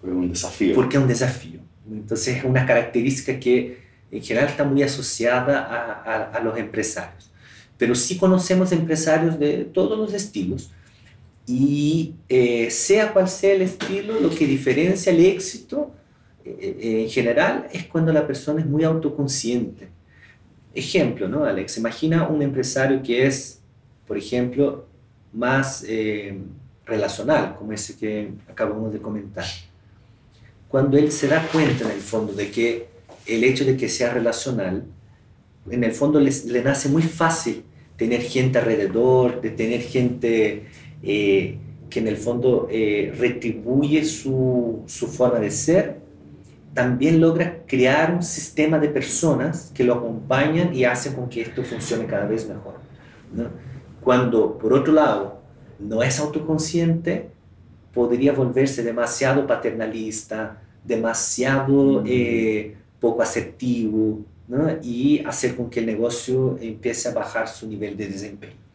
Porque 0.00 0.14
es 0.14 0.16
un 0.16 0.28
desafío. 0.28 0.74
Porque 0.74 0.96
es 0.96 1.02
un 1.02 1.08
desafío. 1.08 1.60
Entonces 1.90 2.36
es 2.36 2.44
una 2.44 2.66
característica 2.66 3.40
que 3.40 3.78
en 4.10 4.22
general 4.22 4.48
está 4.48 4.64
muy 4.64 4.82
asociada 4.82 5.60
a, 5.60 6.30
a, 6.30 6.40
los 6.40 6.56
empresarios. 6.58 7.30
Pero 7.76 7.94
sí 7.94 8.16
conocemos 8.16 8.72
empresarios 8.72 9.38
de 9.38 9.64
todos 9.64 9.98
los 9.98 10.12
estilos 10.12 10.70
y 11.46 12.14
eh, 12.28 12.70
sea 12.70 13.12
cual 13.12 13.28
sea 13.28 13.54
el 13.54 13.62
estilo, 13.62 14.20
lo 14.20 14.30
que 14.30 14.46
diferencia 14.46 15.12
el 15.12 15.24
éxito 15.24 15.92
en 16.60 17.08
general 17.08 17.68
es 17.72 17.84
cuando 17.84 18.12
la 18.12 18.26
persona 18.26 18.60
es 18.60 18.66
muy 18.66 18.84
autoconsciente. 18.84 19.88
Ejemplo, 20.74 21.28
¿no, 21.28 21.44
Alex? 21.44 21.78
Imagina 21.78 22.28
un 22.28 22.42
empresario 22.42 23.02
que 23.02 23.26
es, 23.26 23.60
por 24.06 24.16
ejemplo, 24.16 24.86
más 25.32 25.84
relacional, 26.86 27.56
como 27.56 27.72
ese 27.72 27.96
que 27.96 28.30
acabamos 28.48 28.92
de 28.92 29.00
comentar 29.00 29.44
cuando 30.68 30.98
él 30.98 31.10
se 31.10 31.28
da 31.28 31.46
cuenta 31.50 31.84
en 31.84 31.92
el 31.92 32.00
fondo 32.00 32.32
de 32.34 32.50
que 32.50 32.88
el 33.26 33.42
hecho 33.44 33.64
de 33.64 33.76
que 33.76 33.88
sea 33.88 34.12
relacional, 34.12 34.84
en 35.70 35.84
el 35.84 35.92
fondo 35.92 36.20
le 36.20 36.62
nace 36.62 36.88
muy 36.88 37.02
fácil 37.02 37.64
tener 37.96 38.22
gente 38.22 38.58
alrededor, 38.58 39.40
de 39.40 39.50
tener 39.50 39.80
gente 39.80 40.64
eh, 41.02 41.58
que 41.90 42.00
en 42.00 42.08
el 42.08 42.16
fondo 42.16 42.68
eh, 42.70 43.12
retribuye 43.18 44.04
su, 44.04 44.82
su, 44.86 45.08
forma 45.08 45.40
de 45.40 45.50
ser, 45.50 45.96
también 46.74 47.20
logra 47.20 47.62
crear 47.66 48.14
un 48.14 48.22
sistema 48.22 48.78
de 48.78 48.88
personas 48.88 49.72
que 49.74 49.84
lo 49.84 49.94
acompañan 49.94 50.74
y 50.74 50.84
hacen 50.84 51.14
con 51.14 51.28
que 51.28 51.42
esto 51.42 51.62
funcione 51.62 52.06
cada 52.06 52.26
vez 52.26 52.48
mejor. 52.48 52.74
¿no? 53.32 53.48
Cuando, 54.02 54.58
por 54.58 54.72
otro 54.72 54.92
lado, 54.92 55.40
no 55.78 56.02
es 56.02 56.18
autoconsciente, 56.20 57.30
podría 57.92 58.32
volverse 58.32 58.82
demasiado 58.82 59.46
paternalista, 59.46 60.62
demasiado 60.84 62.04
eh, 62.06 62.76
poco 63.00 63.22
asertivo, 63.22 64.20
¿no? 64.46 64.68
y 64.82 65.24
hacer 65.24 65.56
con 65.56 65.70
que 65.70 65.80
el 65.80 65.86
negocio 65.86 66.58
empiece 66.60 67.08
a 67.08 67.14
bajar 67.14 67.48
su 67.48 67.66
nivel 67.66 67.96
de 67.96 68.08
desempeño. 68.08 68.67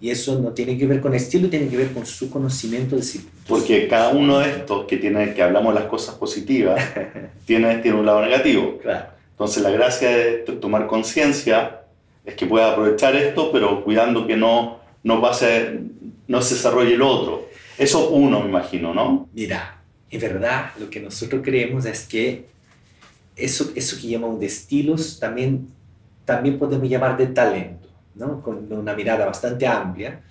Y 0.00 0.10
eso 0.10 0.38
no 0.38 0.50
tiene 0.50 0.76
que 0.76 0.86
ver 0.86 1.00
con 1.00 1.14
estilo, 1.14 1.48
tiene 1.48 1.68
que 1.68 1.76
ver 1.76 1.92
con 1.92 2.04
su 2.04 2.28
conocimiento 2.28 2.96
de 2.96 3.02
sí. 3.02 3.26
Porque 3.48 3.88
cada 3.88 4.10
uno 4.10 4.40
de 4.40 4.50
estos 4.50 4.84
que, 4.84 4.98
tiene, 4.98 5.32
que 5.32 5.42
hablamos 5.42 5.74
las 5.74 5.84
cosas 5.84 6.16
positivas 6.16 6.82
tiene, 7.46 7.78
tiene 7.78 7.98
un 7.98 8.06
lado 8.06 8.20
negativo. 8.22 8.78
Claro. 8.78 9.06
Entonces 9.30 9.62
la 9.62 9.70
gracia 9.70 10.10
de 10.10 10.32
tomar 10.60 10.86
conciencia 10.86 11.82
es 12.24 12.34
que 12.34 12.46
pueda 12.46 12.72
aprovechar 12.72 13.14
esto, 13.16 13.52
pero 13.52 13.84
cuidando 13.84 14.26
que 14.26 14.36
no, 14.36 14.80
no, 15.02 15.20
pase, 15.20 15.80
no 16.26 16.42
se 16.42 16.54
desarrolle 16.54 16.94
el 16.94 17.02
otro. 17.02 17.48
Eso 17.78 18.08
uno, 18.10 18.40
me 18.40 18.48
imagino, 18.48 18.92
¿no? 18.92 19.28
Mira, 19.32 19.82
en 20.10 20.20
verdad 20.20 20.70
lo 20.78 20.90
que 20.90 21.00
nosotros 21.00 21.42
creemos 21.44 21.84
es 21.84 22.04
que 22.06 22.46
eso, 23.36 23.70
eso 23.74 24.00
que 24.00 24.08
llamamos 24.08 24.40
de 24.40 24.46
estilos 24.46 25.20
también, 25.20 25.68
también 26.24 26.58
podemos 26.58 26.88
llamar 26.88 27.16
de 27.16 27.26
talento, 27.26 27.85
Con 28.42 28.72
una 28.72 28.94
mirada 28.94 29.26
bastante 29.26 29.66
amplia. 29.66 30.22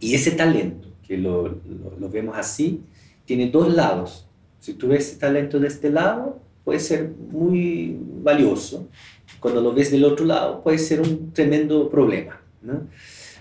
Y 0.00 0.14
ese 0.14 0.32
talento, 0.32 0.88
que 1.06 1.16
lo, 1.16 1.60
vemos 2.10 2.36
así, 2.36 2.82
tiene 3.24 3.50
dos 3.50 3.72
lados. 3.74 4.26
Si 4.60 4.74
tú 4.74 4.88
ves 4.88 5.08
ese 5.08 5.18
talento 5.18 5.58
de 5.58 5.68
este 5.68 5.90
lado, 5.90 6.40
puede 6.64 6.80
ser 6.80 7.10
muy 7.30 7.96
valioso. 8.22 8.88
Cuando 9.40 9.60
lo 9.60 9.72
ves 9.72 9.90
del 9.90 10.04
otro 10.04 10.24
lado, 10.24 10.62
puede 10.62 10.78
ser 10.78 11.00
un 11.00 11.32
tremendo 11.32 11.88
problema. 11.88 12.40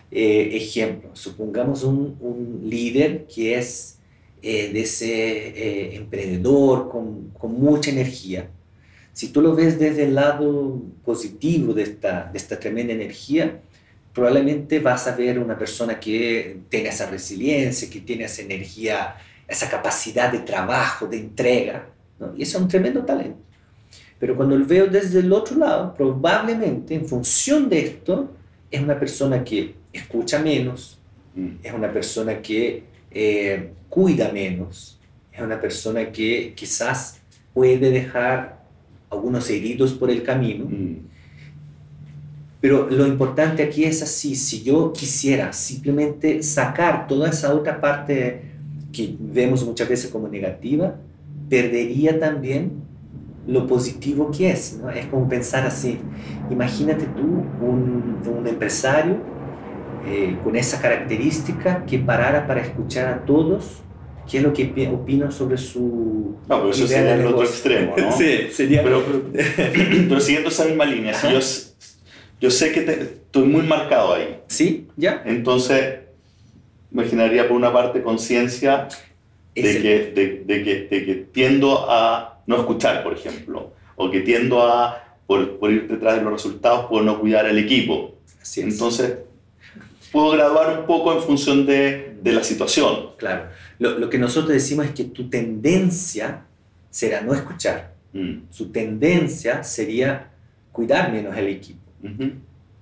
Eh, 0.09 0.51
ejemplo, 0.53 1.09
supongamos 1.13 1.83
un, 1.83 2.61
líder 2.63 3.25
que 3.25 3.57
es 3.57 3.99
eh, 4.41 4.71
de 4.71 4.81
ese 4.81 5.47
eh, 5.47 5.95
emprendedor 5.95 6.89
con, 6.89 7.33
mucha 7.51 7.91
energía. 7.91 8.49
Si 9.17 9.29
tú 9.29 9.41
lo 9.41 9.55
ves 9.55 9.79
desde 9.79 10.03
el 10.03 10.13
lado 10.13 10.79
positivo 11.03 11.73
de 11.73 11.81
esta, 11.81 12.29
de 12.31 12.37
esta 12.37 12.59
tremenda 12.59 12.93
energía, 12.93 13.61
probablemente 14.13 14.79
vas 14.79 15.07
a 15.07 15.15
ver 15.15 15.39
una 15.39 15.57
persona 15.57 15.99
que 15.99 16.59
tiene 16.69 16.89
esa 16.89 17.09
resiliencia, 17.09 17.89
que 17.89 18.01
tiene 18.01 18.25
esa 18.25 18.43
energía, 18.43 19.15
esa 19.47 19.71
capacidad 19.71 20.31
de 20.31 20.41
trabajo, 20.41 21.07
de 21.07 21.17
entrega, 21.17 21.87
¿no? 22.19 22.35
y 22.37 22.43
eso 22.43 22.59
es 22.59 22.61
un 22.61 22.69
tremendo 22.69 23.03
talento. 23.05 23.39
Pero 24.19 24.35
cuando 24.35 24.55
lo 24.55 24.63
veo 24.67 24.85
desde 24.85 25.21
el 25.21 25.33
otro 25.33 25.57
lado, 25.57 25.95
probablemente 25.95 26.93
en 26.93 27.07
función 27.07 27.69
de 27.69 27.79
esto, 27.87 28.35
es 28.69 28.79
una 28.79 28.99
persona 28.99 29.43
que 29.43 29.73
escucha 29.93 30.37
menos, 30.37 30.99
mm. 31.33 31.47
es 31.63 31.73
una 31.73 31.91
persona 31.91 32.39
que 32.39 32.83
eh, 33.09 33.71
cuida 33.89 34.31
menos, 34.31 34.99
es 35.33 35.41
una 35.41 35.59
persona 35.59 36.11
que 36.11 36.53
quizás 36.55 37.19
puede 37.55 37.89
dejar 37.89 38.56
algunos 39.09 39.49
heridos 39.49 39.93
por 39.93 40.09
el 40.09 40.23
camino. 40.23 40.65
Mm. 40.65 41.07
Pero 42.59 42.89
lo 42.89 43.05
importante 43.05 43.61
aquí 43.63 43.83
es 43.83 44.01
así, 44.01 44.35
si 44.35 44.63
yo 44.63 44.91
quisiera 44.91 45.53
simplemente 45.53 46.41
sacar 46.41 47.07
toda 47.07 47.29
esa 47.29 47.53
otra 47.53 47.79
parte 47.79 48.41
que 48.91 49.15
vemos 49.19 49.63
muchas 49.63 49.87
veces 49.87 50.09
como 50.09 50.27
negativa, 50.27 50.95
perdería 51.49 52.19
también 52.19 52.71
lo 53.45 53.67
positivo 53.67 54.31
que 54.31 54.51
es. 54.51 54.79
¿no? 54.81 54.89
Es 54.89 55.05
como 55.05 55.29
pensar 55.29 55.65
así, 55.65 55.99
imagínate 56.49 57.05
tú 57.05 57.43
un, 57.61 58.17
un 58.27 58.47
empresario 58.47 59.17
eh, 60.05 60.37
con 60.43 60.55
esa 60.55 60.81
característica 60.81 61.85
que 61.85 61.99
parara 61.99 62.47
para 62.47 62.61
escuchar 62.61 63.07
a 63.07 63.25
todos 63.25 63.83
qué 64.29 64.37
es 64.37 64.43
lo 64.43 64.53
que 64.53 64.89
opinan 64.91 65.31
sobre 65.31 65.57
su 65.57 66.27
no, 66.47 66.59
pero 66.59 66.69
eso 66.71 66.87
sería 66.87 67.15
el 67.15 67.27
otro 67.27 67.43
extremo, 67.43 67.95
¿no? 67.97 68.11
sí, 68.17 68.47
sería... 68.51 68.81
Pero, 68.81 69.03
pero, 70.09 70.19
siguiendo 70.21 70.49
esa 70.49 70.65
misma 70.65 70.85
línea, 70.85 71.13
si 71.13 71.27
yo, 71.31 71.39
yo, 72.39 72.51
sé 72.51 72.71
que 72.71 72.79
estoy 72.89 73.43
muy 73.43 73.63
marcado 73.63 74.13
ahí. 74.13 74.39
¿Sí? 74.47 74.87
¿Ya? 74.95 75.23
Entonces, 75.25 75.99
imaginaría 76.91 77.47
por 77.47 77.57
una 77.57 77.73
parte 77.73 78.01
conciencia 78.01 78.87
de, 79.53 79.81
que, 79.81 80.11
de, 80.15 80.43
de, 80.45 80.63
que, 80.63 80.87
de 80.89 81.05
que 81.05 81.15
tiendo 81.33 81.89
a 81.89 82.39
no 82.45 82.57
escuchar, 82.57 83.03
por 83.03 83.13
ejemplo, 83.13 83.73
o 83.97 84.09
que 84.09 84.21
tiendo 84.21 84.63
a, 84.63 85.03
por, 85.25 85.57
por 85.59 85.71
ir 85.71 85.87
detrás 85.89 86.15
de 86.15 86.21
los 86.21 86.31
resultados, 86.31 86.85
por 86.85 87.03
no 87.03 87.19
cuidar 87.19 87.45
al 87.45 87.57
equipo. 87.57 88.15
Así 88.41 88.61
es. 88.61 88.67
Entonces, 88.67 89.17
puedo 90.13 90.31
graduar 90.31 90.79
un 90.79 90.85
poco 90.85 91.11
en 91.13 91.21
función 91.21 91.65
de, 91.65 92.15
de 92.21 92.31
la 92.31 92.43
situación. 92.43 93.06
Claro. 93.17 93.49
Lo, 93.79 93.97
lo, 93.97 94.09
que 94.09 94.17
nosotros 94.17 94.53
decimos 94.53 94.85
es 94.85 94.91
que 94.91 95.05
tu 95.05 95.29
tendencia 95.29 96.45
será 96.89 97.21
no 97.21 97.33
escuchar. 97.33 97.93
Mm. 98.13 98.43
Su 98.49 98.69
tendencia 98.71 99.63
sería 99.63 100.31
cuidar 100.71 101.11
menos 101.11 101.35
al 101.35 101.47
equipo. 101.47 101.79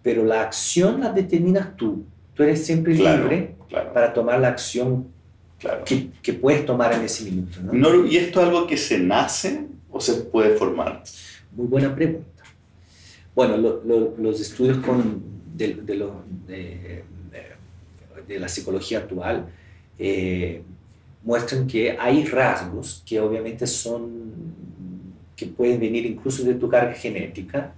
Pero 0.03 0.23
la 0.23 0.41
acción 0.41 0.99
la 0.99 1.11
determinas 1.11 1.75
tú. 1.75 2.05
Tú 2.33 2.43
eres 2.43 2.65
siempre 2.65 2.93
libre 2.93 3.55
para 3.93 4.13
tomar 4.13 4.39
la 4.39 4.49
acción 4.49 5.07
claro. 5.57 5.83
que, 5.83 6.09
que, 6.21 6.33
puedes 6.33 6.65
tomar 6.65 6.93
en 6.93 7.01
ese 7.01 7.23
minuto. 7.23 7.59
¿no? 7.63 8.05
¿Y 8.05 8.17
esto 8.17 8.41
es 8.41 8.47
algo 8.47 8.67
que 8.67 8.77
se 8.77 8.99
nace 8.99 9.65
o 9.89 9.99
se 9.99 10.13
puede 10.15 10.55
formar? 10.57 11.03
Muy 11.55 11.67
buena 11.67 11.95
pregunta. 11.95 12.43
Bueno, 13.33 13.57
los 13.57 14.39
estudios 14.41 14.77
con, 14.77 15.23
de, 15.55 15.75
de, 15.75 15.95
lo, 15.95 16.23
de, 16.45 17.03
de, 18.27 18.39
la 18.39 18.47
psicología 18.47 18.99
actual 18.99 19.47
eh, 19.97 20.61
muestran 21.23 21.67
que 21.67 21.97
hay 21.99 22.25
rasgos 22.25 23.03
que 23.05 23.19
obviamente 23.19 23.65
son, 23.67 24.33
que 25.35 25.45
pueden 25.47 25.79
venir 25.79 26.05
incluso 26.05 26.43
de 26.43 26.55
tu 26.55 26.69
carga 26.69 26.93
genética 26.93 27.73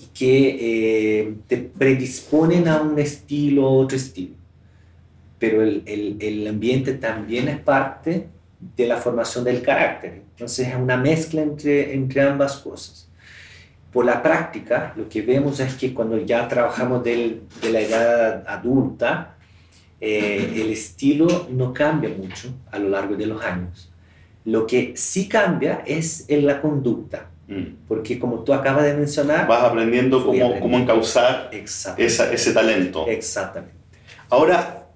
y 0.00 0.06
que 0.06 1.20
eh, 1.20 1.34
te 1.46 1.58
predisponen 1.58 2.68
a 2.68 2.80
un 2.80 2.98
estilo 2.98 3.68
o 3.68 3.78
otro 3.78 3.96
estilo 3.96 4.36
pero 5.38 5.62
el, 5.62 5.82
el, 5.86 6.16
el, 6.20 6.46
ambiente 6.46 6.94
también 6.94 7.48
es 7.48 7.58
parte 7.58 8.28
de 8.76 8.86
la 8.86 8.96
formación 8.96 9.44
del 9.44 9.62
carácter. 9.62 10.22
Entonces 10.30 10.68
es 10.68 10.74
una 10.74 10.96
mezcla 10.96 11.42
entre, 11.42 11.94
entre 11.94 12.22
ambas 12.22 12.56
cosas. 12.56 13.08
Por 13.92 14.04
la 14.04 14.22
práctica, 14.22 14.92
lo 14.96 15.08
que 15.08 15.22
vemos 15.22 15.60
es 15.60 15.74
que 15.74 15.94
cuando 15.94 16.18
ya 16.18 16.46
trabajamos 16.48 17.02
del, 17.04 17.42
de 17.62 17.70
la 17.70 17.80
edad 17.80 18.44
adulta, 18.46 19.35
eh, 20.00 20.52
el 20.56 20.70
estilo 20.70 21.48
no 21.50 21.72
cambia 21.72 22.10
mucho 22.10 22.48
a 22.70 22.78
lo 22.78 22.88
largo 22.88 23.16
de 23.16 23.26
los 23.26 23.42
años. 23.42 23.92
Lo 24.44 24.66
que 24.66 24.92
sí 24.96 25.28
cambia 25.28 25.82
es 25.86 26.24
en 26.28 26.46
la 26.46 26.60
conducta. 26.60 27.30
Mm. 27.48 27.86
Porque 27.88 28.18
como 28.18 28.40
tú 28.40 28.52
acabas 28.52 28.84
de 28.84 28.94
mencionar... 28.94 29.46
Vas 29.46 29.64
aprendiendo 29.64 30.24
cómo, 30.24 30.60
cómo 30.60 30.78
encauzar 30.78 31.50
esa, 31.52 31.96
ese 31.98 32.52
talento. 32.52 33.06
Exactamente. 33.06 33.76
Ahora, 34.28 34.86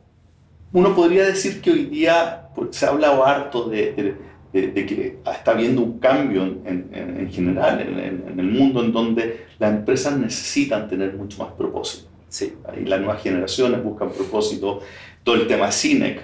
uno 0.73 0.95
podría 0.95 1.25
decir 1.25 1.61
que 1.61 1.71
hoy 1.71 1.85
día 1.87 2.49
se 2.71 2.87
ha 2.87 2.91
hablado 2.91 3.25
harto 3.25 3.69
de, 3.69 4.17
de, 4.53 4.87
que 4.87 5.19
está 5.33 5.53
habiendo 5.53 5.83
un 5.83 5.99
cambio 5.99 6.43
en, 6.43 6.91
en, 6.93 7.31
general 7.31 7.81
en, 7.81 8.39
el 8.39 8.47
mundo 8.47 8.85
en 8.85 8.93
donde 8.93 9.47
las 9.59 9.73
empresas 9.73 10.17
necesitan 10.19 10.89
tener 10.89 11.15
mucho 11.15 11.43
más 11.43 11.53
propósito. 11.53 12.10
Sí. 12.31 12.55
Y 12.81 12.87
las 12.87 13.01
nuevas 13.01 13.23
generaciones 13.23 13.83
buscan 13.83 14.11
propósito. 14.11 14.81
Todo 15.23 15.35
el 15.35 15.47
tema 15.47 15.71
CINEC 15.71 16.23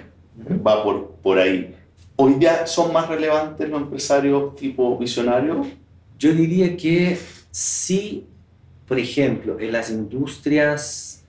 va 0.65 0.83
por, 0.83 1.11
por 1.21 1.37
ahí. 1.37 1.75
¿Hoy 2.15 2.33
día 2.33 2.65
son 2.65 2.91
más 2.91 3.07
relevantes 3.07 3.69
los 3.69 3.81
empresarios 3.81 4.55
tipo 4.55 4.97
visionarios? 4.97 5.67
Yo 6.17 6.33
diría 6.33 6.75
que 6.75 7.15
sí, 7.51 8.25
por 8.87 8.97
ejemplo, 8.97 9.59
en 9.59 9.71
las 9.71 9.91
industrias 9.91 11.23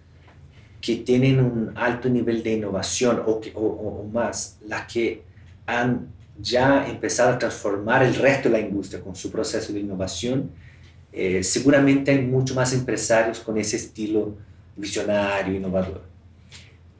que 0.80 0.96
tienen 0.96 1.40
un 1.40 1.72
alto 1.76 2.08
nivel 2.08 2.42
de 2.42 2.54
innovación 2.54 3.22
o, 3.26 3.40
que, 3.40 3.52
o, 3.54 4.08
más, 4.12 4.58
las 4.66 4.90
que 4.90 5.22
han 5.66 6.08
ya 6.40 6.88
empezado 6.88 7.34
a 7.34 7.38
transformar 7.38 8.04
el 8.04 8.14
resto 8.14 8.48
de 8.48 8.60
la 8.60 8.66
industria 8.66 9.02
con 9.02 9.14
su 9.14 9.30
proceso 9.30 9.72
de 9.72 9.80
innovación, 9.80 10.50
eh, 11.12 11.42
seguramente 11.42 12.12
hay 12.12 12.22
mucho 12.22 12.54
más 12.54 12.72
empresarios 12.72 13.40
con 13.40 13.58
ese 13.58 13.76
estilo 13.76 14.36
visionario, 14.78 15.54
innovador. 15.54 16.02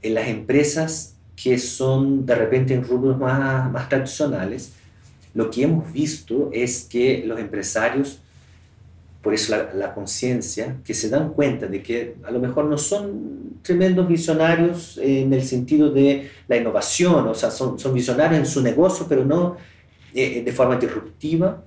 En 0.03 0.15
las 0.15 0.29
empresas 0.29 1.17
que 1.37 1.59
son 1.59 2.27
de 2.27 2.35
repente 2.35 2.75
en 2.75 2.85
rubros 2.85 3.19
más, 3.19 3.71
más 3.71 3.89
tradicionales, 3.89 4.73
lo 5.35 5.51
que 5.51 5.63
hemos 5.63 5.93
visto 5.93 6.51
es 6.53 6.85
que 6.85 7.25
los 7.27 7.39
empresarios 7.39 8.21
por 9.23 9.35
eso 9.35 9.55
la, 9.75 9.95
conciencia, 9.95 10.77
que 10.85 10.95
se 10.95 11.09
dan 11.09 11.33
cuenta 11.33 11.67
de 11.67 11.83
que 11.83 12.15
a 12.25 12.31
lo 12.31 12.39
mejor 12.39 12.67
no 12.67 12.79
son 12.79 13.59
tremendos 13.63 14.07
visionarios 14.07 14.99
en 15.03 15.33
el 15.33 15.43
sentido 15.43 15.91
de 15.91 16.31
la 16.47 16.57
innovación, 16.57 17.27
o 17.27 17.35
sea, 17.35 17.51
son, 17.51 17.79
son 17.79 17.95
visionarios 17.95 18.39
en 18.39 18.47
su 18.47 18.63
negocio, 18.63 19.07
pero 19.09 19.25
no 19.25 19.57
eh, 20.15 20.43
de 20.43 20.53
forma 20.53 20.77
disruptiva, 20.77 21.63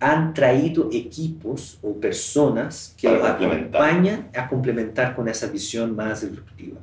han 0.00 0.32
traído 0.32 0.88
equipos 0.90 1.78
o 1.82 1.92
personas 1.92 2.94
que 2.96 3.08
los 3.08 3.22
acompañan 3.22 4.30
a 4.34 4.48
complementar 4.48 5.14
con 5.14 5.28
esa 5.28 5.46
visión 5.46 5.94
más 5.94 6.22
disruptiva. 6.22 6.78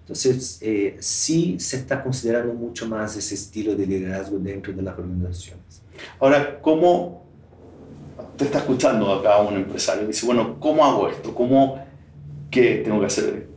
Entonces, 0.00 0.58
eh, 0.62 0.96
sí 1.00 1.60
se 1.60 1.76
está 1.76 2.02
considerando 2.02 2.54
mucho 2.54 2.88
más 2.88 3.14
ese 3.14 3.34
estilo 3.34 3.76
de 3.76 3.86
liderazgo 3.86 4.38
dentro 4.38 4.72
de 4.72 4.80
las 4.80 4.98
organizaciones. 4.98 5.82
Ahora, 6.18 6.58
¿cómo 6.62 7.26
te 8.38 8.44
está 8.46 8.58
escuchando 8.58 9.12
acá 9.12 9.38
un 9.38 9.56
empresario 9.56 10.06
dice, 10.06 10.24
bueno, 10.24 10.58
¿cómo 10.58 10.82
hago 10.82 11.10
esto? 11.10 11.34
¿Cómo, 11.34 11.84
qué 12.50 12.80
tengo 12.82 13.00
que 13.00 13.06
hacer? 13.06 13.48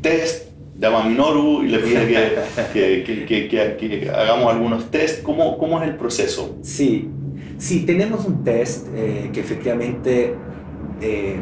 Test, 0.00 0.51
llama 0.82 1.04
a 1.04 1.08
Minoru 1.08 1.62
y 1.62 1.68
le 1.68 1.78
pide 1.78 2.06
que, 2.72 3.04
que, 3.04 3.48
que, 3.48 3.76
que, 3.76 4.10
hagamos 4.10 4.52
algunos 4.52 4.90
test. 4.90 5.22
¿Cómo, 5.22 5.56
¿Cómo 5.56 5.80
es 5.80 5.88
el 5.88 5.96
proceso? 5.96 6.58
Sí, 6.62 7.08
sí, 7.58 7.86
tenemos 7.86 8.24
un 8.24 8.42
test 8.42 8.88
eh, 8.94 9.30
que 9.32 9.40
efectivamente 9.40 10.34
eh, 11.00 11.38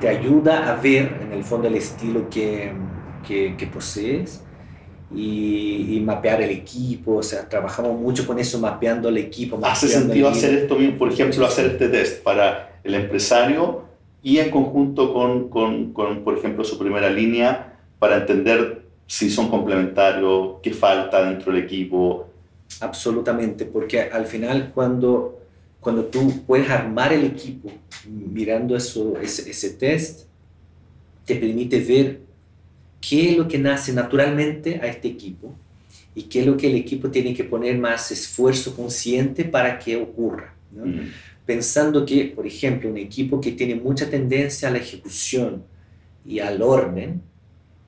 te 0.00 0.08
ayuda 0.08 0.72
a 0.72 0.80
ver 0.80 1.20
en 1.22 1.32
el 1.32 1.44
fondo 1.44 1.68
el 1.68 1.76
estilo 1.76 2.28
que, 2.28 2.72
que 3.26 3.68
posees 3.72 4.44
y, 5.16 6.02
mapear 6.04 6.42
el 6.42 6.50
equipo, 6.50 7.16
o 7.16 7.22
sea, 7.22 7.48
trabajamos 7.48 7.98
mucho 7.98 8.26
con 8.26 8.38
eso, 8.38 8.58
mapeando 8.58 9.08
el 9.08 9.18
equipo. 9.18 9.58
¿Hace 9.62 9.88
sentido 9.88 10.28
hacer 10.28 10.54
esto 10.54 10.76
mismo, 10.76 10.98
por 10.98 11.12
ejemplo, 11.12 11.46
hacer 11.46 11.66
este 11.66 11.88
test 11.88 12.22
para 12.22 12.80
el 12.82 12.94
empresario 12.94 13.84
y 14.22 14.38
en 14.38 14.50
conjunto 14.50 15.12
con, 15.12 15.48
con, 15.48 15.92
con, 15.92 16.24
por 16.24 16.36
ejemplo, 16.36 16.64
su 16.64 16.78
primera 16.78 17.10
línea 17.10 17.73
para 18.04 18.18
entender 18.18 18.82
si 19.06 19.30
son 19.30 19.48
complementarios, 19.48 20.56
qué 20.62 20.74
falta 20.74 21.24
dentro 21.24 21.50
del 21.50 21.64
equipo? 21.64 22.28
Absolutamente, 22.80 23.64
porque 23.64 23.98
al 23.98 24.26
final 24.26 24.72
cuando, 24.74 25.40
cuando 25.80 26.04
tú 26.04 26.44
puedes 26.46 26.68
armar 26.68 27.14
el 27.14 27.24
equipo 27.24 27.70
mirando 28.06 28.76
eso, 28.76 29.18
ese, 29.22 29.50
ese 29.50 29.70
test, 29.70 30.26
te 31.24 31.36
permite 31.36 31.80
ver 31.80 32.20
qué 33.00 33.30
es 33.30 33.38
lo 33.38 33.48
que 33.48 33.58
nace 33.58 33.90
naturalmente 33.94 34.80
a 34.82 34.86
este 34.86 35.08
equipo 35.08 35.54
y 36.14 36.24
qué 36.24 36.40
es 36.40 36.46
lo 36.46 36.58
que 36.58 36.66
el 36.66 36.74
equipo 36.74 37.08
tiene 37.08 37.32
que 37.32 37.44
poner 37.44 37.78
más 37.78 38.12
esfuerzo 38.12 38.76
consciente 38.76 39.46
para 39.46 39.78
que 39.78 39.96
ocurra. 39.96 40.54
Mm. 40.72 41.08
Pensando 41.46 42.04
que, 42.04 42.26
por 42.36 42.46
ejemplo, 42.46 42.90
un 42.90 42.98
equipo 42.98 43.40
que 43.40 43.52
tiene 43.52 43.76
mucha 43.76 44.10
tendencia 44.10 44.68
a 44.68 44.72
la 44.72 44.76
ejecución 44.76 45.64
y 46.26 46.40
al 46.40 46.60
orden, 46.60 47.22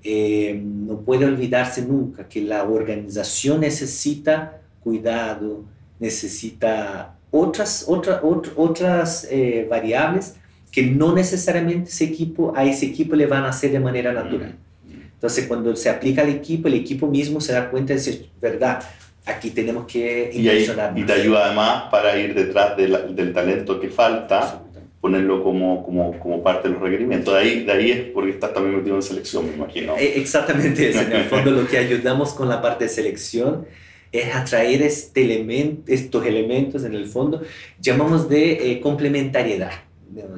eh, 0.05 0.61
no 0.63 1.01
puede 1.01 1.25
olvidarse 1.25 1.83
nunca 1.83 2.29
que 2.29 2.43
la 2.43 2.65
organización 2.65 3.61
necesita 3.61 4.61
cuidado, 4.83 5.65
necesita 5.99 7.17
otras, 7.31 7.85
otras 7.89 8.21
otras 8.57 9.27
eh, 9.31 9.67
variables 9.69 10.37
que 10.71 10.83
no 10.83 11.15
necesariamente 11.15 11.91
ese 11.91 12.05
equipo, 12.05 12.53
a 12.55 12.65
ese 12.65 12.87
equipo 12.87 13.17
le 13.17 13.27
van 13.27 13.45
a 13.45 13.49
hacer 13.49 13.73
de 13.73 13.81
manera 13.81 14.13
natural. 14.13 14.57
Mm. 14.85 14.93
Entonces, 15.15 15.47
cuando 15.47 15.75
se 15.75 15.89
aplica 15.89 16.23
al 16.23 16.29
equipo, 16.29 16.69
el 16.69 16.75
equipo 16.75 17.07
mismo 17.07 17.41
se 17.41 17.53
da 17.55 17.71
cuenta 17.71 17.95
de 17.95 17.99
decir, 17.99 18.29
verdad, 18.41 18.83
aquí 19.25 19.51
tenemos 19.51 19.87
que 19.87 20.31
y, 20.33 20.41
y 20.49 21.05
te 21.05 21.13
ayuda 21.13 21.47
además 21.47 21.85
para 21.91 22.17
ir 22.19 22.35
detrás 22.35 22.77
del 22.77 23.33
talento 23.33 23.81
que 23.81 23.89
falta, 23.89 24.63
ponerlo 25.01 25.43
como, 25.43 25.85
como, 25.85 26.19
como, 26.19 26.43
parte 26.43 26.69
de 26.69 26.75
los 26.75 26.83
requerimientos. 26.83 27.35
De 27.35 27.41
ahí, 27.41 27.65
de 27.65 27.73
ahí 27.73 27.91
es 27.91 28.01
porque 28.13 28.31
estás 28.31 28.53
también 28.53 28.77
metido 28.77 28.97
en 28.97 29.03
selección, 29.03 29.47
me 29.47 29.55
imagino. 29.55 29.97
Eh, 29.97 30.15
exactamente, 30.17 30.91
en 30.91 31.13
el 31.13 31.25
fondo 31.25 31.51
lo 31.51 31.67
que 31.67 31.79
ayudamos 31.79 32.33
con 32.33 32.49
la 32.49 32.61
parte 32.61 32.85
de 32.85 32.91
selección 32.91 33.67
es 34.13 34.35
atraer 34.35 34.83
este 34.83 35.23
elemento, 35.23 35.83
estos 35.93 36.27
elementos 36.27 36.85
en 36.85 36.95
el 36.95 37.07
fondo, 37.07 37.43
llamamos 37.81 38.29
de 38.29 38.73
eh, 38.73 38.81
complementariedad. 38.81 39.73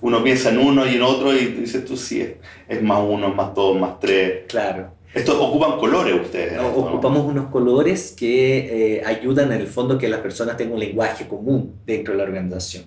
uno 0.00 0.22
piensa 0.22 0.50
en 0.50 0.58
uno 0.58 0.86
y 0.86 0.96
en 0.96 1.02
otro 1.02 1.32
y 1.32 1.46
dices 1.46 1.84
tú 1.84 1.96
sí, 1.96 2.34
es, 2.68 2.82
más 2.82 3.00
uno, 3.06 3.32
más 3.32 3.54
dos, 3.54 3.78
más 3.78 4.00
tres. 4.00 4.44
Claro. 4.48 4.92
Esto 5.12 5.42
ocupan 5.42 5.76
colores 5.78 6.14
ustedes. 6.20 6.58
ocupamos 6.60 7.26
unos 7.26 7.50
colores 7.50 8.14
que 8.16 8.98
eh, 8.98 9.02
ayudan 9.04 9.52
en 9.52 9.60
el 9.60 9.66
fondo 9.66 9.98
que 9.98 10.08
las 10.08 10.20
personas 10.20 10.56
tengan 10.56 10.74
un 10.74 10.80
lenguaje 10.80 11.26
común 11.26 11.74
dentro 11.84 12.12
de 12.12 12.18
la 12.18 12.24
organización. 12.24 12.84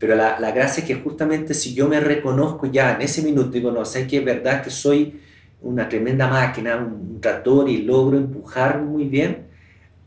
Pero 0.00 0.16
la, 0.16 0.40
la, 0.40 0.50
gracia 0.50 0.80
es 0.80 0.88
que 0.88 0.96
justamente 0.96 1.54
si 1.54 1.74
yo 1.74 1.86
me 1.86 2.00
reconozco 2.00 2.66
ya 2.66 2.94
en 2.94 3.02
ese 3.02 3.22
minuto, 3.22 3.50
digo, 3.50 3.70
no, 3.70 3.84
sé 3.84 4.08
que 4.08 4.16
es 4.16 4.24
verdad 4.24 4.64
que 4.64 4.70
soy 4.70 5.20
una 5.62 5.88
tremenda 5.88 6.26
máquina, 6.26 6.76
un 6.78 7.20
tractor 7.20 7.68
y 7.68 7.82
logro 7.82 8.16
empujar 8.16 8.82
muy 8.82 9.04
bien, 9.04 9.46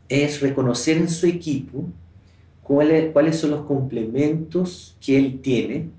es 0.08 0.40
reconocer 0.40 0.96
en 0.96 1.08
su 1.08 1.26
equipo 1.26 1.86
cuáles, 2.62 3.12
cuáles 3.12 3.38
son 3.38 3.52
los 3.52 3.64
complementos 3.66 4.96
que 5.00 5.16
él 5.16 5.40
tiene 5.40 5.90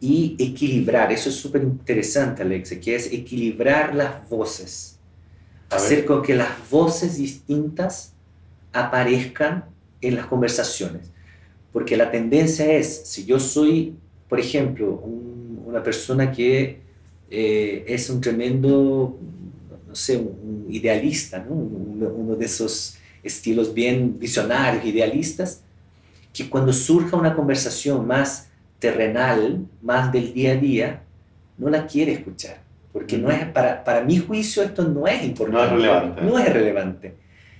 y 0.00 0.36
equilibrar, 0.38 1.12
eso 1.12 1.28
es 1.28 1.36
súper 1.36 1.62
interesante 1.62 2.42
Alex, 2.42 2.74
que 2.82 2.94
es 2.94 3.12
equilibrar 3.12 3.94
las 3.94 4.28
voces, 4.28 4.98
hacer 5.70 6.04
con 6.04 6.22
que 6.22 6.34
las 6.34 6.50
voces 6.70 7.16
distintas 7.16 8.12
aparezcan 8.72 9.64
en 10.00 10.16
las 10.16 10.26
conversaciones, 10.26 11.10
porque 11.76 11.94
la 11.94 12.10
tendencia 12.10 12.72
es, 12.72 13.02
si 13.04 13.26
yo 13.26 13.38
soy, 13.38 13.94
por 14.30 14.40
ejemplo, 14.40 14.94
una 14.94 15.82
persona 15.82 16.32
que 16.32 16.80
eh, 17.30 17.84
es 17.86 18.08
un 18.08 18.18
tremendo, 18.18 19.18
no 19.86 19.94
sé, 19.94 20.16
un 20.16 20.68
idealista, 20.70 21.38
¿no? 21.38 21.54
uno 21.54 22.34
de 22.34 22.46
esos 22.46 22.96
estilos 23.22 23.74
bien 23.74 24.18
visionarios, 24.18 24.86
idealistas, 24.86 25.60
que 26.32 26.48
cuando 26.48 26.72
surja 26.72 27.14
una 27.14 27.34
conversación 27.34 28.06
más 28.06 28.48
terrenal, 28.78 29.66
más 29.82 30.10
del 30.10 30.32
día 30.32 30.52
a 30.52 30.56
día, 30.56 31.02
no 31.58 31.68
la 31.68 31.86
quiere 31.86 32.12
escuchar. 32.12 32.62
Porque 32.90 33.18
no 33.18 33.30
es, 33.30 33.44
para, 33.50 33.84
para 33.84 34.00
mi 34.02 34.16
juicio 34.16 34.62
esto 34.62 34.82
no 34.82 35.06
es 35.06 35.22
importante. 35.22 35.58
No 35.58 35.64
es 35.66 35.72
relevante. 35.72 36.22
No 36.22 36.38
es 36.38 36.52
relevante. 36.54 37.14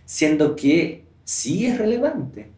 Siendo 0.07 0.57
que 0.57 1.05
sí 1.23 1.67
es 1.67 1.77
relevante 1.77 2.56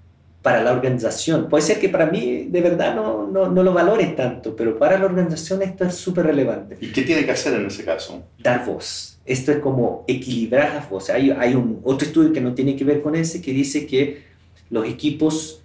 para 0.49 0.65
la 0.65 0.73
organización. 0.73 1.47
Puede 1.51 1.63
ser 1.63 1.79
que 1.79 1.91
para 1.91 2.07
mí 2.07 2.47
de 2.49 2.63
verdad 2.63 2.97
no, 2.97 3.27
no, 3.27 3.51
no 3.51 3.63
lo 3.63 3.75
valores 3.75 4.17
tanto, 4.17 4.57
pero 4.57 4.79
para 4.79 4.99
la 4.99 5.05
organización 5.05 5.61
esto 5.61 5.85
es 5.85 5.95
súper 5.95 6.25
relevante. 6.25 6.79
¿Y 6.81 6.87
qué 6.87 7.03
tiene 7.03 7.27
que 7.27 7.33
hacer 7.33 7.53
en 7.53 7.67
ese 7.67 7.85
caso? 7.85 8.25
Dar 8.39 8.65
voz. 8.65 9.19
Esto 9.27 9.53
es 9.53 9.59
como 9.59 10.07
equilibrar 10.09 10.73
las 10.73 10.89
voces. 10.89 11.15
Hay, 11.15 11.31
hay 11.33 11.55
un, 11.55 11.81
otro 11.85 12.09
estudio 12.09 12.33
que 12.33 12.41
no 12.41 12.55
tiene 12.55 12.77
que 12.77 12.85
ver 12.85 13.03
con 13.03 13.15
ese 13.15 13.43
que 13.43 13.53
dice 13.53 13.87
que 13.87 14.23
los 14.71 14.89
equipos 14.89 15.63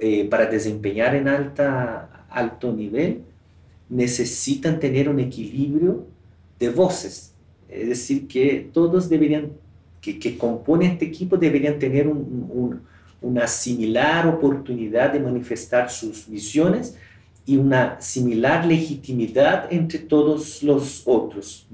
eh, 0.00 0.26
para 0.28 0.44
desempeñar 0.44 1.14
en 1.14 1.28
alta, 1.28 2.26
alto 2.28 2.74
nivel 2.74 3.22
necesitan 3.88 4.78
tener 4.78 5.08
un 5.08 5.18
equilibrio 5.18 6.04
de 6.58 6.68
voces. 6.68 7.32
Es 7.70 7.88
decir, 7.88 8.28
que 8.28 8.68
todos 8.70 9.08
deberían, 9.08 9.52
que, 10.02 10.18
que 10.18 10.36
componen 10.36 10.90
este 10.90 11.06
equipo 11.06 11.38
deberían 11.38 11.78
tener 11.78 12.06
un, 12.06 12.50
un 12.52 12.95
una 13.26 13.48
similar 13.48 14.26
oportunidad 14.28 15.12
de 15.12 15.18
manifestar 15.18 15.90
sus 15.90 16.28
visiones 16.28 16.96
y 17.44 17.56
una 17.56 18.00
similar 18.00 18.64
legitimidad 18.64 19.66
entre 19.72 19.98
todos 19.98 20.62
los 20.62 21.02
otros. 21.06 21.66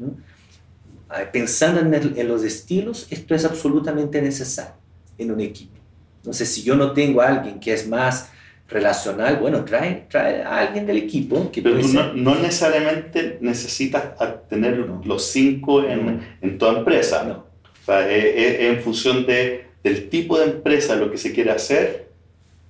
Ah, 1.08 1.24
pensando 1.30 1.80
en, 1.80 2.28
los 2.28 2.42
estilos, 2.42 3.06
esto 3.10 3.34
es 3.34 3.44
absolutamente 3.44 4.20
necesario 4.22 4.74
en 5.18 5.30
un 5.30 5.40
equipo. 5.40 5.76
Entonces, 6.16 6.48
si 6.48 6.62
yo 6.62 6.74
no 6.74 6.92
tengo 6.92 7.20
a 7.20 7.28
alguien 7.28 7.60
que 7.60 7.74
es 7.74 7.86
más 7.86 8.30
relacional, 8.68 9.36
bueno, 9.36 9.62
trae, 9.64 10.06
trae 10.08 10.42
a 10.42 10.58
alguien 10.58 10.86
del 10.86 10.96
equipo. 10.96 11.50
Que 11.50 11.60
Pero 11.60 11.80
tú 11.80 11.88
no, 12.14 12.34
necesariamente 12.36 13.38
necesitas 13.42 14.04
tener 14.48 14.78
los 15.04 15.26
cinco 15.26 15.84
en, 15.84 16.20
en 16.40 16.56
tu 16.56 16.66
empresa. 16.66 17.24
No. 17.24 17.52
O 17.82 17.84
sea, 17.84 18.08
es 18.08 18.60
en 18.60 18.80
función 18.80 19.26
de 19.26 19.71
del 19.82 20.08
tipo 20.08 20.38
de 20.38 20.46
empresa, 20.46 20.96
lo 20.96 21.10
que 21.10 21.18
se 21.18 21.32
quiere 21.32 21.50
hacer, 21.50 22.08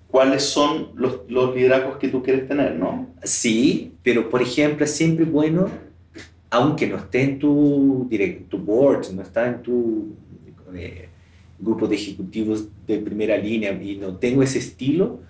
cuáles 0.09 0.43
son 0.43 0.91
los, 0.95 1.21
los 1.29 1.55
liderazgos 1.55 1.97
que 1.97 2.09
tú 2.09 2.23
quieres 2.23 2.47
tener, 2.47 2.75
¿no? 2.75 3.09
Sí, 3.23 3.93
pero 4.03 4.29
por 4.29 4.43
ejemplo 4.43 4.85
es 4.85 4.91
siempre 4.93 5.25
bueno, 5.25 5.69
aunque 6.51 6.87
no 6.87 6.97
esté 6.97 7.23
en 7.23 7.39
tu, 7.39 8.09
tu 8.49 8.59
board, 8.59 9.11
no 9.13 9.23
está 9.23 9.49
en 9.49 9.63
tu 9.63 10.09
eh, 10.75 11.09
grupo 11.59 11.87
de 11.87 11.97
ejecutivos 11.97 12.67
de 12.87 12.99
primera 12.99 13.37
línea 13.39 13.73
y 13.73 13.97
no 13.97 14.17
tengo 14.17 14.43
ese 14.43 14.59
estilo, 14.59 15.21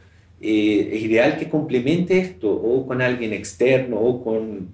eh, 0.40 0.90
es 0.92 1.02
ideal 1.02 1.38
que 1.38 1.48
complemente 1.48 2.18
esto 2.18 2.50
o 2.50 2.84
con 2.84 3.00
alguien 3.00 3.32
externo 3.32 4.00
o 4.00 4.24
con 4.24 4.68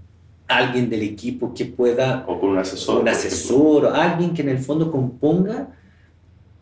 alguien 0.49 0.89
del 0.89 1.03
equipo 1.03 1.53
que 1.53 1.67
pueda... 1.67 2.25
O 2.27 2.41
con 2.41 2.51
un 2.51 2.59
asesor. 2.59 3.03
Un 3.03 3.09
asesor, 3.09 3.85
o 3.85 3.95
alguien 3.95 4.33
que 4.33 4.41
en 4.41 4.49
el 4.49 4.59
fondo 4.59 4.91
componga 4.91 5.78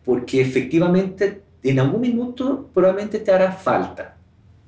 porque 0.07 0.39
efectivamente 0.39 1.41
en 1.61 1.79
algún 1.81 1.99
minuto 1.99 2.69
probablemente 2.73 3.19
te 3.19 3.29
hará 3.29 3.51
falta 3.51 4.15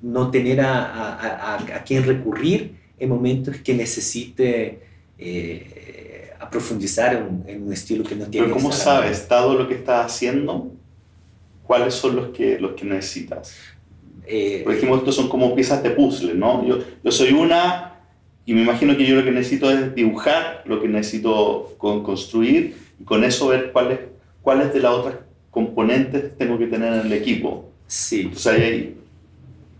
no 0.02 0.30
tener 0.30 0.60
a, 0.60 1.14
a, 1.14 1.54
a, 1.56 1.82
quien 1.82 2.04
recurrir 2.04 2.74
en 2.98 3.08
momentos 3.08 3.56
que 3.56 3.72
necesite 3.72 4.80
eh, 5.18 6.30
a 6.38 6.50
profundizar 6.50 7.14
en, 7.46 7.62
un 7.62 7.72
estilo 7.72 8.04
que 8.04 8.14
no 8.14 8.26
tiene. 8.26 8.48
Pero 8.48 8.58
¿cómo 8.58 8.70
sabes, 8.70 9.26
dado 9.26 9.54
lo 9.54 9.66
que 9.66 9.76
estás 9.76 10.12
haciendo, 10.12 10.72
cuáles 11.66 11.94
son 11.94 12.16
los 12.16 12.28
que, 12.28 12.58
los 12.60 12.72
que 12.72 12.84
necesitas? 12.84 13.56
Eh, 14.26 14.60
Por 14.62 14.74
ejemplo, 14.74 14.98
estos 14.98 15.14
son 15.14 15.30
como 15.30 15.54
piezas 15.54 15.82
de 15.82 15.90
puzzle, 15.90 16.34
¿no? 16.34 16.66
Yo, 16.66 16.80
yo 17.02 17.10
soy 17.10 17.32
una 17.32 17.94
y 18.44 18.52
me 18.52 18.60
imagino 18.60 18.94
que 18.94 19.06
yo 19.06 19.16
lo 19.16 19.24
que 19.24 19.32
necesito 19.32 19.70
es 19.70 19.94
dibujar, 19.94 20.64
lo 20.66 20.82
que 20.82 20.88
necesito 20.88 21.74
construir 21.78 22.76
y 22.98 23.04
con 23.04 23.24
eso 23.24 23.48
ver 23.48 23.72
cuáles 23.72 24.00
cuáles 24.42 24.72
de 24.72 24.80
las 24.80 24.92
otras 24.92 25.16
componentes 25.50 26.36
tengo 26.36 26.58
que 26.58 26.66
tener 26.66 26.92
en 26.92 27.00
el 27.00 27.12
equipo. 27.12 27.70
Sí. 27.86 28.22
Entonces 28.22 28.52
hay, 28.52 28.96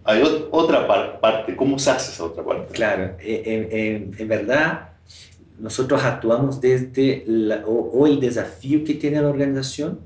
hay 0.05 0.23
otra 0.51 0.87
parte. 1.21 1.55
¿Cómo 1.55 1.79
se 1.79 1.91
hace 1.91 2.13
esa 2.13 2.25
otra 2.25 2.45
parte? 2.45 2.73
Claro, 2.75 3.17
eh, 3.21 4.11
en, 4.19 4.29
verdad 4.29 4.91
nosotros 5.59 6.03
actuamos 6.03 6.61
desde 6.61 7.25
o, 7.67 8.07
el 8.07 8.19
desafío 8.19 8.83
que 8.83 8.95
tiene 8.95 9.21
la 9.21 9.29
organización 9.29 10.01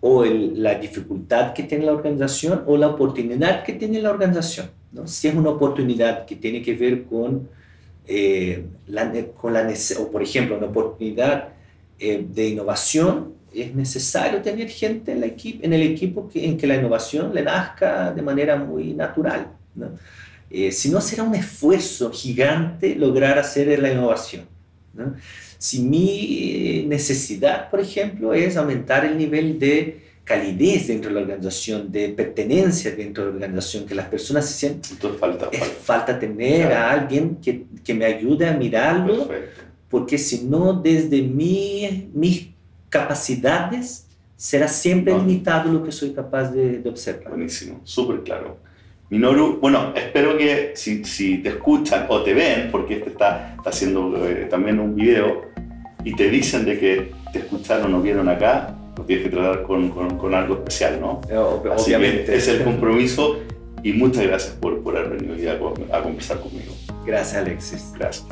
o 0.00 0.24
la 0.24 0.74
dificultad 0.74 1.52
que 1.52 1.62
tiene 1.62 1.86
la 1.86 1.92
organización 1.92 2.64
o 2.66 2.76
la 2.76 2.88
oportunidad 2.88 3.64
que 3.64 3.74
tiene 3.74 4.02
la 4.02 4.10
organización. 4.10 4.70
¿no? 4.92 5.06
Si 5.06 5.28
es 5.28 5.34
una 5.34 5.50
oportunidad 5.50 6.26
que 6.26 6.36
tiene 6.36 6.62
que 6.62 6.74
ver 6.74 7.04
con, 7.04 7.48
eh, 8.06 8.66
la, 8.88 9.10
con 9.40 9.52
la 9.52 9.72
o 10.00 10.10
por 10.10 10.22
ejemplo 10.22 10.58
una 10.58 10.66
oportunidad 10.66 11.50
eh, 11.98 12.26
de 12.28 12.48
innovación, 12.48 13.35
es 13.62 13.74
necesario 13.74 14.42
tener 14.42 14.68
gente 14.68 15.12
en, 15.12 15.20
la 15.20 15.26
en 15.26 15.72
el 15.72 15.82
equipo 15.82 16.28
que, 16.28 16.44
en 16.44 16.56
que 16.56 16.66
la 16.66 16.76
innovación 16.76 17.34
le 17.34 17.42
nazca 17.42 18.12
de 18.12 18.22
manera 18.22 18.56
muy 18.56 18.92
natural. 18.92 19.48
¿no? 19.74 19.90
Eh, 20.50 20.70
si 20.72 20.90
no, 20.90 21.00
será 21.00 21.22
un 21.22 21.34
esfuerzo 21.34 22.10
gigante 22.12 22.94
lograr 22.94 23.38
hacer 23.38 23.78
la 23.80 23.90
innovación. 23.92 24.44
¿no? 24.94 25.14
Si 25.58 25.80
mi 25.80 26.84
necesidad, 26.86 27.70
por 27.70 27.80
ejemplo, 27.80 28.32
es 28.34 28.56
aumentar 28.56 29.04
el 29.04 29.16
nivel 29.16 29.58
de 29.58 30.04
calidez 30.24 30.88
dentro 30.88 31.08
de 31.10 31.14
la 31.14 31.20
organización, 31.22 31.90
de 31.92 32.08
pertenencia 32.10 32.90
dentro 32.94 33.24
de 33.24 33.30
la 33.30 33.36
organización, 33.36 33.86
que 33.86 33.94
las 33.94 34.08
personas 34.08 34.46
se 34.46 34.54
sienten... 34.54 34.92
Entonces 34.92 35.20
falta, 35.20 35.48
Es 35.52 35.60
falta. 35.60 35.74
falta 35.82 36.18
tener 36.18 36.72
a 36.72 36.90
alguien 36.90 37.36
que, 37.36 37.64
que 37.84 37.94
me 37.94 38.04
ayude 38.04 38.46
a 38.48 38.52
mirarlo, 38.52 39.28
Perfecto. 39.28 39.62
porque 39.88 40.18
si 40.18 40.44
no, 40.44 40.72
desde 40.74 41.22
mi, 41.22 42.10
mis 42.12 42.48
capacidades, 42.88 44.06
será 44.36 44.68
siempre 44.68 45.12
No. 45.12 45.20
limitado 45.20 45.72
lo 45.72 45.82
que 45.82 45.92
soy 45.92 46.12
capaz 46.12 46.50
de, 46.50 46.78
de 46.78 46.88
observar. 46.88 47.28
Buenísimo, 47.30 47.80
súper 47.84 48.20
claro. 48.22 48.58
Minoru, 49.08 49.58
bueno, 49.60 49.92
espero 49.94 50.36
que 50.36 50.72
si, 50.74 51.04
si 51.04 51.38
te 51.38 51.50
escuchan 51.50 52.06
o 52.08 52.22
te 52.22 52.34
ven, 52.34 52.70
porque 52.72 52.94
este 52.98 53.10
está, 53.10 53.54
está 53.56 53.70
haciendo 53.70 54.26
eh, 54.26 54.46
también 54.50 54.80
un 54.80 54.94
video, 54.96 55.42
y 56.04 56.14
te 56.14 56.28
dicen 56.28 56.64
de 56.64 56.78
que 56.78 57.12
te 57.32 57.38
escucharon 57.40 57.94
o 57.94 58.00
vieron 58.02 58.28
acá, 58.28 58.74
lo 58.96 59.04
tienes 59.04 59.24
que 59.26 59.30
tratar 59.30 59.62
con, 59.62 59.90
con, 59.90 60.18
con 60.18 60.34
algo 60.34 60.54
especial, 60.54 61.00
¿no? 61.00 61.20
Eh, 61.28 61.34
ob- 61.36 61.70
Así 61.72 61.94
Obviamente. 61.94 62.24
que 62.24 62.36
es 62.36 62.48
el 62.48 62.64
compromiso 62.64 63.38
y 63.82 63.92
muchas 63.92 64.24
gracias 64.26 64.54
por, 64.54 64.82
por 64.82 64.96
haber 64.96 65.18
venido 65.20 65.34
hoy 65.34 65.46
a, 65.92 65.96
a 65.98 66.02
conversar 66.02 66.40
conmigo. 66.40 66.72
Gracias, 67.06 67.36
Alexis. 67.42 67.92
Gracias. 67.96 68.26